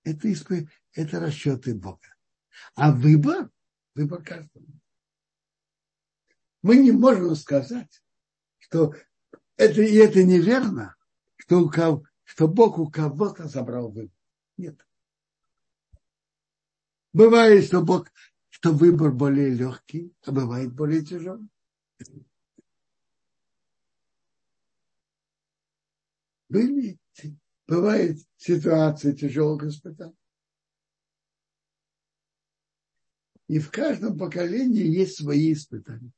Это, 0.04 0.30
исп... 0.30 0.52
это 0.92 1.22
расчеты 1.22 1.74
Бога. 1.74 2.14
А 2.76 2.92
выбор, 2.92 3.50
выбор 3.94 4.22
каждого. 4.26 4.66
Мы 6.62 6.76
не 6.80 6.92
можем 6.92 7.34
сказать, 7.36 8.02
что 8.66 8.96
это, 9.58 9.82
и 9.82 9.96
это 9.96 10.24
неверно, 10.24 10.96
что, 11.36 11.62
у 11.62 11.70
кого, 11.70 12.04
что 12.24 12.48
Бог 12.48 12.80
у 12.80 12.90
кого-то 12.90 13.48
забрал 13.48 13.90
выбор. 13.90 14.16
Нет. 14.58 14.86
Бывает, 17.14 17.66
что 17.66 17.82
Бог, 17.82 18.12
что 18.50 18.74
выбор 18.74 19.12
более 19.12 19.50
легкий, 19.50 20.14
а 20.26 20.32
бывает 20.32 20.74
более 20.74 21.06
тяжелый. 21.06 21.48
Были 26.50 27.00
бывает 27.68 28.20
ситуации 28.38 29.14
тяжелых 29.14 29.64
испытаний. 29.64 30.16
И 33.48 33.60
в 33.60 33.70
каждом 33.70 34.18
поколении 34.18 34.86
есть 34.86 35.18
свои 35.18 35.54
испытания. 35.54 36.12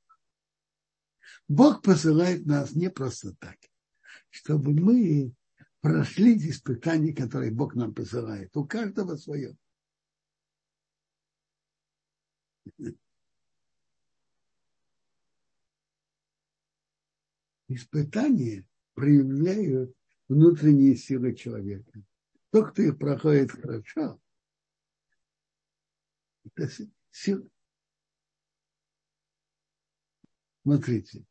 Бог 1.48 1.82
посылает 1.82 2.46
нас 2.46 2.74
не 2.76 2.90
просто 2.90 3.34
так, 3.36 3.58
чтобы 4.30 4.74
мы 4.74 5.34
прошли 5.80 6.38
испытания, 6.38 7.14
которые 7.14 7.52
Бог 7.52 7.76
нам 7.76 7.94
посылает. 7.94 8.56
У 8.56 8.66
каждого 8.66 9.16
свое. 9.16 9.56
Испытания 17.70 18.66
проявляют 18.94 19.96
внутренние 20.28 20.96
силы 20.96 21.34
человека. 21.34 22.02
Тот, 22.50 22.72
кто 22.72 22.82
их 22.82 22.98
проходит 22.98 23.52
хорошо, 23.52 24.20
это 26.44 26.70
сила. 27.12 27.48
Смотрите, 30.64 31.26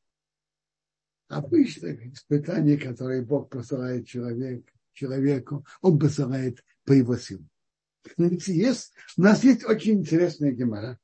обычно 1.28 1.94
испытания, 2.12 2.76
которые 2.76 3.22
Бог 3.22 3.50
посылает 3.50 4.06
человек, 4.06 4.72
человеку, 4.92 5.66
Он 5.80 5.98
посылает 5.98 6.64
по 6.84 6.92
его 6.92 7.16
силам. 7.16 7.48
Есть, 8.18 8.92
у 9.16 9.22
нас 9.22 9.42
есть 9.42 9.64
очень 9.64 10.00
интересная 10.00 10.52
гемора. 10.52 10.98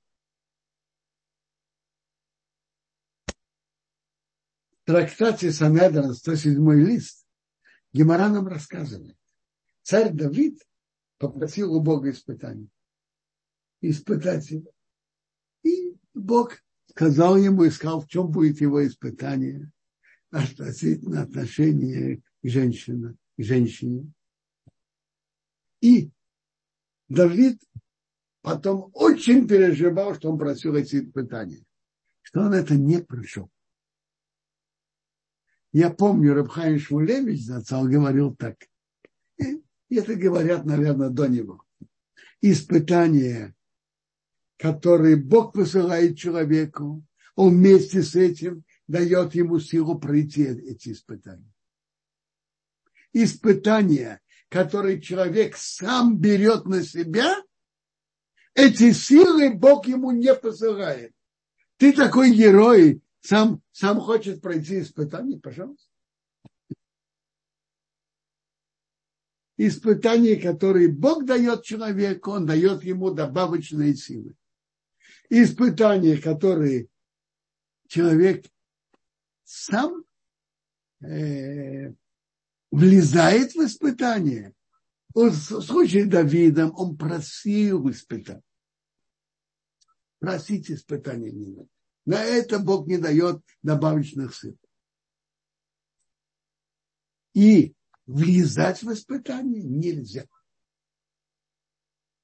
В 4.83 4.87
трактате 4.87 5.53
Санедран, 5.53 6.15
107 6.15 6.73
лист, 6.75 7.27
Гемора 7.93 8.29
нам 8.29 8.47
рассказывает. 8.47 9.17
Царь 9.83 10.13
Давид 10.13 10.61
попросил 11.19 11.75
у 11.75 11.81
Бога 11.81 12.11
испытаний. 12.11 12.69
Испытать 13.81 14.51
его. 14.51 14.73
И 15.63 15.97
Бог 16.15 16.55
сказал 16.87 17.37
ему, 17.37 17.67
искал, 17.67 18.01
в 18.01 18.09
чем 18.09 18.31
будет 18.31 18.61
его 18.61 18.85
испытание 18.87 19.71
относительно 20.33 21.23
отношения 21.23 22.17
к 22.17 22.49
женщине. 22.49 23.15
К 23.37 23.43
женщине. 23.43 24.11
И 25.81 26.11
Давид 27.09 27.61
потом 28.41 28.91
очень 28.95 29.47
переживал, 29.47 30.15
что 30.15 30.33
он 30.33 30.39
просил 30.39 30.75
эти 30.75 30.97
испытания, 30.97 31.65
что 32.23 32.41
он 32.41 32.55
это 32.55 32.75
не 32.75 33.03
пришел. 33.03 33.51
Я 35.73 35.91
помню, 35.91 36.35
Рабхайм 36.35 36.79
Шмулевич 36.79 37.45
Зацал 37.45 37.87
говорил 37.87 38.35
так. 38.35 38.57
И 39.39 39.97
это 39.97 40.15
говорят, 40.15 40.65
наверное, 40.65 41.11
до 41.11 41.27
него. 41.27 41.63
Испытания, 42.41 43.55
которые 44.59 45.17
Бог 45.17 45.53
посылает 45.53 46.19
человеку, 46.19 47.05
он 47.35 47.57
вместе 47.57 48.03
с 48.03 48.15
этим 48.15 48.65
дает 48.93 49.35
ему 49.35 49.59
силу 49.59 49.99
пройти 49.99 50.43
эти 50.45 50.91
испытания. 50.93 51.51
Испытания, 53.15 54.21
которые 54.51 55.01
человек 55.01 55.57
сам 55.57 56.19
берет 56.19 56.67
на 56.67 56.83
себя, 56.83 57.43
эти 58.55 58.93
силы 58.93 59.55
Бог 59.55 59.87
ему 59.89 60.11
не 60.11 60.35
посылает. 60.35 61.15
Ты 61.79 61.95
такой 61.95 62.35
герой, 62.35 63.03
сам, 63.21 63.63
сам 63.73 63.99
хочет 63.99 64.43
пройти 64.43 64.81
испытание, 64.81 65.41
пожалуйста. 65.41 65.89
Испытания, 69.57 70.37
которые 70.37 70.89
Бог 70.89 71.25
дает 71.25 71.63
человеку, 71.63 72.33
Он 72.33 72.45
дает 72.45 72.85
ему 72.85 73.11
добавочные 73.11 73.95
силы. 73.95 74.37
Испытания, 75.31 76.19
которые 76.19 76.89
человек 77.87 78.45
сам 79.53 80.05
э, 81.03 81.93
влезает 82.71 83.55
в 83.55 83.59
испытание. 83.65 84.55
В 85.15 85.31
случае 85.31 86.07
Давидом 86.07 86.73
он 86.75 86.97
просил 86.97 87.91
испытать. 87.91 88.43
Просить 90.21 90.71
испытания 90.71 91.31
не 91.31 91.47
надо. 91.49 91.69
На 92.07 92.25
это 92.25 92.59
Бог 92.59 92.87
не 92.87 92.97
дает 92.97 93.43
добавочных 93.63 94.35
сил. 94.35 94.57
И 97.35 97.75
влезать 98.07 98.83
в 98.83 98.91
испытание 98.91 99.63
нельзя. 99.63 100.27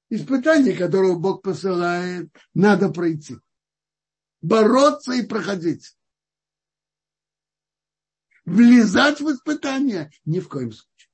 Испытание, 0.09 0.75
которое 0.75 1.15
Бог 1.15 1.43
посылает, 1.43 2.35
надо 2.55 2.89
пройти. 2.89 3.37
Бороться 4.41 5.13
и 5.13 5.25
проходить. 5.27 5.95
Влезать 8.49 9.21
в 9.21 9.29
испытание 9.29 10.11
ни 10.25 10.39
в 10.39 10.49
коем 10.49 10.71
случае. 10.71 11.11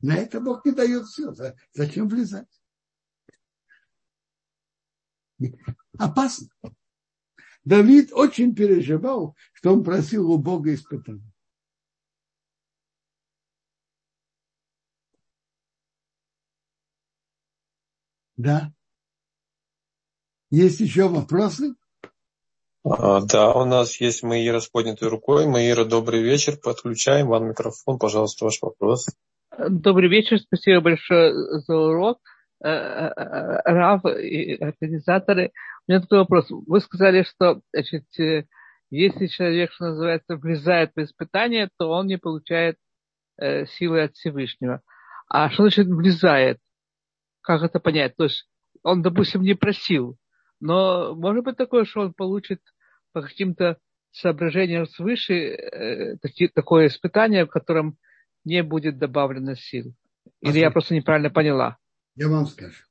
На 0.00 0.16
это 0.16 0.40
Бог 0.40 0.64
не 0.64 0.72
дает 0.72 1.08
сил. 1.08 1.34
Зачем 1.72 2.08
влезать? 2.08 2.48
Опасно. 5.98 6.48
Давид 7.64 8.12
очень 8.12 8.54
переживал, 8.54 9.36
что 9.52 9.72
он 9.72 9.84
просил 9.84 10.30
у 10.30 10.36
Бога 10.36 10.74
испытания. 10.74 11.32
Да. 18.36 18.74
Есть 20.50 20.80
еще 20.80 21.08
вопросы? 21.08 21.76
А, 22.84 23.22
да, 23.22 23.52
у 23.54 23.64
нас 23.64 23.98
есть 24.00 24.22
Маира 24.22 24.60
с 24.60 24.68
поднятой 24.68 25.08
рукой. 25.08 25.46
Маира, 25.46 25.84
добрый 25.84 26.22
вечер. 26.22 26.58
Подключаем 26.62 27.28
вам 27.28 27.48
микрофон. 27.48 27.98
Пожалуйста, 27.98 28.44
ваш 28.44 28.58
вопрос. 28.60 29.06
Добрый 29.56 30.10
вечер. 30.10 30.38
Спасибо 30.38 30.82
большое 30.82 31.32
за 31.60 31.74
урок. 31.74 32.18
Э, 32.62 32.68
э, 32.68 33.12
э, 33.16 33.72
Рав 33.72 34.04
и 34.04 34.54
организаторы. 34.54 35.52
У 35.86 35.92
меня 35.92 36.02
такой 36.02 36.18
вопрос. 36.18 36.46
Вы 36.50 36.80
сказали, 36.80 37.22
что 37.22 37.62
значит, 37.72 38.04
если 38.90 39.26
человек, 39.28 39.72
что 39.72 39.86
называется, 39.86 40.36
влезает 40.36 40.92
в 40.94 41.02
испытание, 41.02 41.70
то 41.78 41.88
он 41.88 42.06
не 42.06 42.18
получает 42.18 42.76
силы 43.38 44.04
от 44.04 44.14
Всевышнего. 44.14 44.80
А 45.28 45.50
что 45.50 45.64
значит 45.64 45.88
влезает? 45.88 46.58
Как 47.40 47.62
это 47.62 47.80
понять? 47.80 48.14
То 48.16 48.24
есть 48.24 48.46
он, 48.82 49.02
допустим, 49.02 49.42
не 49.42 49.54
просил, 49.54 50.16
но 50.60 51.14
может 51.14 51.44
быть 51.44 51.56
такое, 51.56 51.84
что 51.84 52.02
он 52.02 52.14
получит 52.14 52.60
по 53.14 53.22
каким-то 53.22 53.78
соображениям 54.10 54.86
свыше 54.86 55.34
э, 55.34 56.16
таки, 56.18 56.48
такое 56.48 56.88
испытание, 56.88 57.46
в 57.46 57.50
котором 57.50 57.96
не 58.44 58.62
будет 58.62 58.98
добавлено 58.98 59.54
сил. 59.54 59.94
Или 60.40 60.58
я 60.58 60.70
просто 60.70 60.94
неправильно 60.94 61.30
поняла? 61.30 61.78
Я 62.16 62.28
вам 62.28 62.46
скажу. 62.46 62.84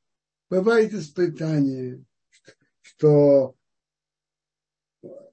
Бывает 0.50 0.94
испытание, 0.94 2.04
что 2.82 3.56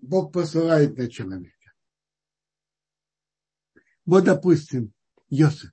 Бог 0.00 0.32
посылает 0.32 0.96
на 0.96 1.08
человека. 1.08 1.72
Вот, 4.04 4.24
допустим, 4.24 4.92
Йосиф. 5.28 5.70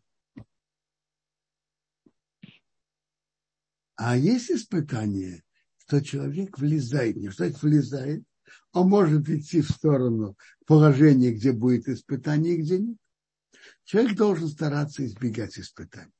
А 3.95 4.15
есть 4.15 4.51
испытание, 4.51 5.43
что 5.77 6.03
человек 6.03 6.59
влезает. 6.59 7.15
Не 7.15 7.29
что 7.29 7.45
это 7.45 7.57
влезает, 7.59 8.23
он 8.77 8.89
может 8.89 9.27
идти 9.29 9.61
в 9.61 9.69
сторону 9.69 10.37
положения, 10.65 11.31
где 11.31 11.51
будет 11.51 11.87
испытание 11.87 12.55
и 12.55 12.61
где 12.61 12.79
нет. 12.79 12.97
Человек 13.83 14.15
должен 14.15 14.47
стараться 14.47 15.05
избегать 15.05 15.57
испытаний. 15.57 16.11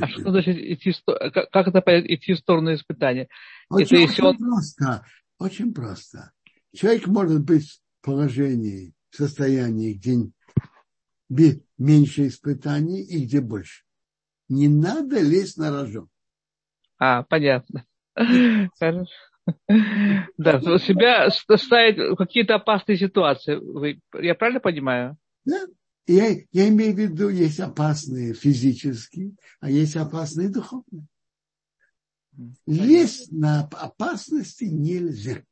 А 0.00 0.08
что 0.08 0.30
значит 0.30 0.56
идти, 0.56 0.94
как 1.04 1.68
это 1.68 2.00
идти 2.14 2.32
в 2.32 2.38
сторону 2.38 2.72
испытания? 2.72 3.28
Очень, 3.68 4.04
это 4.04 4.12
очень 4.12 4.24
он... 4.24 4.38
просто, 4.38 5.06
очень 5.38 5.74
просто. 5.74 6.32
Человек 6.72 7.06
может 7.06 7.44
быть 7.44 7.68
в 7.68 8.04
положении, 8.04 8.94
в 9.10 9.16
состоянии, 9.16 9.92
где 11.28 11.62
меньше 11.76 12.28
испытаний 12.28 13.02
и 13.02 13.24
где 13.24 13.40
больше. 13.40 13.84
Не 14.48 14.68
надо 14.68 15.20
лезть 15.20 15.58
на 15.58 15.70
рожон. 15.70 16.08
А, 16.98 17.22
понятно. 17.24 17.84
Хорошо. 18.78 19.06
Да, 20.36 20.60
себя 20.78 21.30
ставить 21.30 21.98
в 21.98 22.16
какие-то 22.16 22.56
опасные 22.56 22.98
ситуации. 22.98 23.56
Вы, 23.56 24.00
я 24.20 24.34
правильно 24.34 24.60
понимаю? 24.60 25.16
Да. 25.44 25.66
Я, 26.06 26.28
я 26.52 26.68
имею 26.68 26.94
в 26.94 26.98
виду, 26.98 27.28
есть 27.28 27.60
опасные 27.60 28.32
физические, 28.32 29.32
а 29.60 29.68
есть 29.70 29.94
опасные 29.94 30.48
духовные. 30.48 31.06
Лезть 32.66 33.30
на 33.30 33.64
опасности 33.64 34.64
нельзя. 34.64 35.42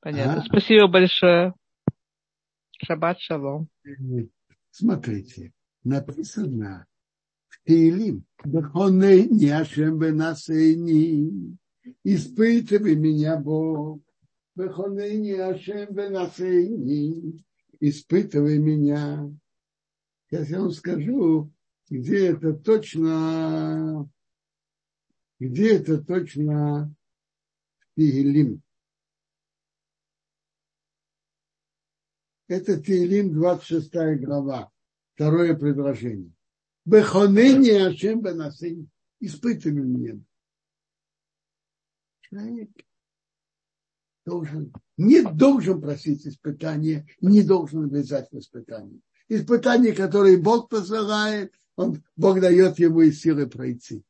Понятно. 0.00 0.40
А? 0.40 0.44
Спасибо 0.44 0.86
большое. 0.86 1.52
Шаббат 2.82 3.20
шалом. 3.20 3.68
Смотрите, 4.70 5.52
написано 5.84 6.86
Теилим, 7.68 8.24
не 8.44 9.50
Ашем 9.50 9.98
Бенасейни, 9.98 11.58
испытывай 12.02 12.96
меня, 12.96 13.36
Бог, 13.36 14.00
не 14.56 15.34
Ашем 15.34 15.94
Бенасейни, 15.94 17.44
испытывай 17.78 18.58
меня. 18.58 19.30
Сейчас 20.30 20.48
я 20.48 20.60
вам 20.60 20.70
скажу, 20.70 21.52
где 21.90 22.28
это 22.28 22.54
точно, 22.54 24.08
где 25.38 25.76
это 25.76 26.02
точно 26.02 26.94
в 27.80 28.00
Тиилим. 28.00 28.62
Это 32.46 32.80
Тиилим, 32.80 33.34
26 33.34 33.92
глава, 34.24 34.72
второе 35.12 35.54
предложение. 35.54 36.32
Бехонение 36.88 37.88
Ашем 37.88 38.22
Бенасейни, 38.22 38.88
испытывай 39.20 39.82
меня. 39.82 40.18
Человек 42.22 42.70
должен, 44.24 44.72
не 44.96 45.20
должен 45.20 45.82
просить 45.82 46.26
испытания, 46.26 47.06
не 47.20 47.42
должен 47.42 47.90
влезать 47.90 48.30
в 48.30 48.38
испытания. 48.38 49.00
Испытания, 49.28 49.92
которые 49.92 50.38
Бог 50.38 50.70
посылает, 50.70 51.52
он, 51.76 52.02
Бог 52.16 52.40
дает 52.40 52.78
ему 52.78 53.02
и 53.02 53.12
силы 53.12 53.46
пройти. 53.46 54.02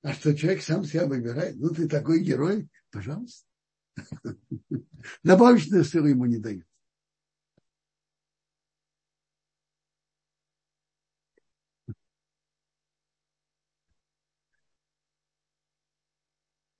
А 0.00 0.14
что 0.14 0.34
человек 0.34 0.62
сам 0.62 0.82
себя 0.82 1.06
выбирает, 1.06 1.56
ну 1.56 1.68
ты 1.68 1.88
такой 1.88 2.20
герой, 2.20 2.70
пожалуйста. 2.90 3.46
Добавочную 5.22 5.84
силу 5.84 6.06
ему 6.06 6.24
не 6.24 6.38
дают. 6.38 6.64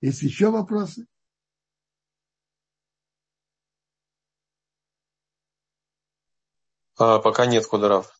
Есть 0.07 0.21
еще 0.21 0.49
вопросы? 0.51 1.05
А, 6.97 7.19
пока 7.19 7.45
нет, 7.45 7.67
Кударов. 7.67 8.17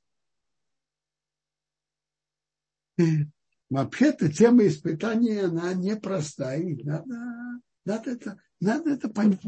Вообще-то 3.69 4.29
тема 4.29 4.67
испытания, 4.67 5.45
она 5.45 5.73
непростая. 5.75 6.75
Надо, 6.83 7.15
надо, 7.85 8.11
это, 8.11 8.41
надо 8.59 8.89
это 8.89 9.07
понять. 9.07 9.39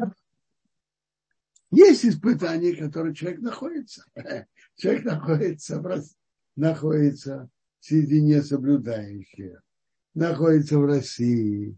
Есть 1.71 2.05
испытания, 2.05 2.73
в 2.73 2.79
которых 2.79 3.17
человек 3.17 3.41
находится. 3.41 4.05
Человек 4.77 5.03
находится, 5.03 5.81
в, 5.81 6.03
находится 6.55 7.49
в 7.81 7.85
середине 7.85 8.41
соблюдающих, 8.41 9.61
находится 10.13 10.79
в 10.79 10.85
России 10.85 11.77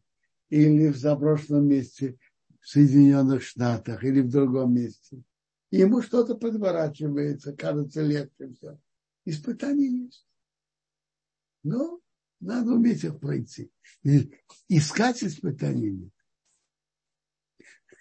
или 0.51 0.89
в 0.89 0.97
заброшенном 0.97 1.65
месте 1.65 2.19
в 2.59 2.67
Соединенных 2.67 3.41
Штатах 3.41 4.03
или 4.03 4.21
в 4.21 4.29
другом 4.29 4.75
месте. 4.75 5.23
ему 5.71 6.03
что-то 6.03 6.35
подворачивается, 6.35 7.55
кажется 7.55 8.03
легче 8.03 8.53
все. 8.53 8.77
Испытания 9.25 9.87
есть. 9.87 10.27
Но 11.63 11.99
надо 12.39 12.73
уметь 12.73 13.03
их 13.03 13.19
пройти. 13.19 13.71
И 14.03 14.31
искать 14.67 15.23
испытания 15.23 16.11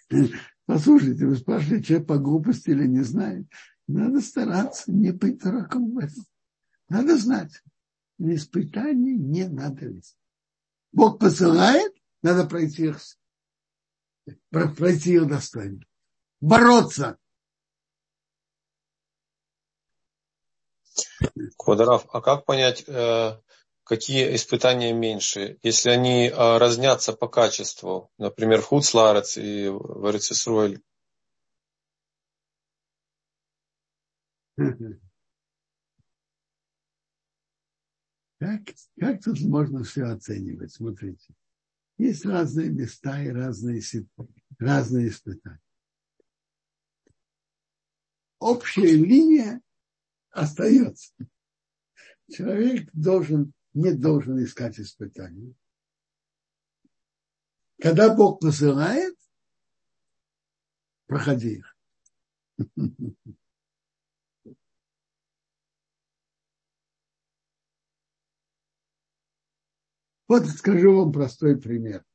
нет. 0.09 0.31
Послушайте, 0.65 1.25
вы 1.25 1.35
спрашиваете, 1.37 1.85
человек 1.85 2.07
по 2.07 2.17
глупости 2.17 2.69
или 2.69 2.85
не 2.85 3.01
знает. 3.01 3.47
Надо 3.87 4.19
стараться 4.19 4.91
не 4.91 5.11
быть 5.11 5.41
дураком 5.41 5.91
в 5.93 5.97
этом. 5.97 6.25
Надо 6.89 7.17
знать. 7.17 7.63
На 8.17 8.35
испытания 8.35 9.15
не 9.15 9.47
надо 9.47 9.85
лезть. 9.85 10.17
Бог 10.91 11.19
посылает, 11.19 11.90
надо 12.21 12.47
пройти 12.47 12.87
их, 12.87 12.99
пройти 14.49 15.13
их 15.13 15.27
достойно. 15.27 15.81
Бороться. 16.39 17.17
Квадраф, 21.57 22.07
а 22.11 22.21
как 22.21 22.45
понять, 22.45 22.83
э, 22.87 23.39
какие 23.83 24.35
испытания 24.35 24.93
меньше, 24.93 25.59
если 25.63 25.89
они 25.89 26.31
а, 26.33 26.59
разнятся 26.59 27.13
по 27.13 27.27
качеству, 27.27 28.11
например, 28.17 28.61
в 28.61 28.65
Хуцларец 28.65 29.37
и 29.37 29.67
в 29.69 30.07
Эрцисруэль? 30.07 30.81
Как, 38.39 38.61
как 38.99 39.23
тут 39.23 39.39
можно 39.41 39.83
все 39.83 40.05
оценивать? 40.05 40.73
Смотрите. 40.73 41.33
Есть 42.01 42.25
разные 42.25 42.71
места 42.71 43.21
и 43.21 43.29
разные, 43.29 43.79
разные 44.57 45.09
испытания. 45.09 45.61
общая 48.39 48.95
линия 48.95 49.61
остается. 50.31 51.13
Человек 52.27 52.89
должен, 52.91 53.53
не 53.75 53.93
должен 53.93 54.43
искать 54.43 54.79
испытаний. 54.79 55.55
Когда 57.79 58.11
Бог 58.15 58.39
посылает, 58.41 59.15
проходи 61.05 61.59
их. 61.59 61.77
Вот 70.31 70.47
скажу 70.47 70.95
вам 70.95 71.11
простой 71.11 71.59
пример. 71.59 72.05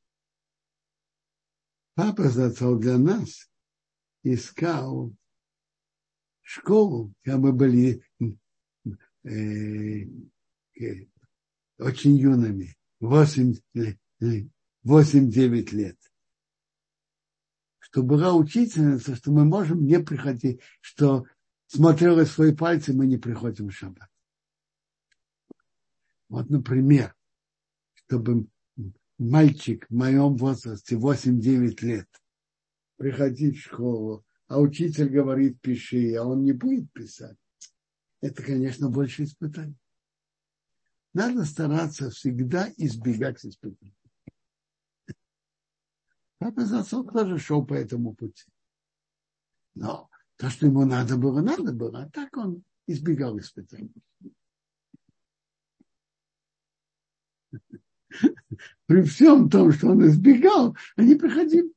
Папа 1.93 2.29
зацел 2.29 2.79
для 2.79 2.97
нас 2.97 3.47
искал 4.23 5.15
школу, 6.41 7.13
когда 7.21 7.37
мы 7.37 7.53
были 7.53 8.03
э, 9.23 9.29
э, 10.81 11.05
очень 11.77 12.15
юными, 12.15 12.75
8-9 13.03 14.49
лет. 15.75 15.99
Что 17.77 18.01
была 18.01 18.33
учительница, 18.33 19.15
что 19.15 19.29
мы 19.31 19.45
можем 19.45 19.85
не 19.85 19.99
приходить, 19.99 20.59
что 20.81 21.27
смотрела 21.67 22.25
свои 22.25 22.55
пальцы, 22.55 22.93
мы 22.93 23.05
не 23.05 23.17
приходим 23.17 23.67
в 23.69 23.73
шаббат. 23.73 24.09
Вот, 26.29 26.49
например, 26.49 27.13
чтобы 28.07 28.47
мальчик 29.17 29.85
в 29.89 29.93
моем 29.93 30.37
возрасте, 30.37 30.95
8-9 30.95 31.81
лет, 31.81 32.07
приходить 32.95 33.57
в 33.57 33.61
школу, 33.63 34.25
а 34.47 34.59
учитель 34.59 35.09
говорит, 35.09 35.59
пиши, 35.59 36.15
а 36.15 36.23
он 36.23 36.43
не 36.43 36.53
будет 36.53 36.91
писать. 36.93 37.37
Это, 38.21 38.41
конечно, 38.41 38.89
больше 38.89 39.23
испытаний. 39.23 39.75
Надо 41.13 41.43
стараться 41.43 42.09
всегда 42.09 42.71
избегать 42.77 43.43
испытаний. 43.45 43.93
Папа 46.39 46.65
Зацок 46.65 47.11
тоже 47.11 47.39
шел 47.39 47.65
по 47.65 47.73
этому 47.73 48.13
пути. 48.13 48.45
Но 49.73 50.09
то, 50.37 50.49
что 50.49 50.67
ему 50.67 50.85
надо 50.85 51.17
было, 51.17 51.41
надо 51.41 51.73
было, 51.73 52.03
а 52.03 52.09
так 52.09 52.37
он 52.37 52.63
избегал 52.85 53.37
испытаний. 53.39 53.91
При 58.87 59.01
всем 59.03 59.49
том, 59.49 59.71
что 59.71 59.89
он 59.89 60.05
избегал, 60.07 60.75
они 60.95 61.15
приходили. 61.15 61.71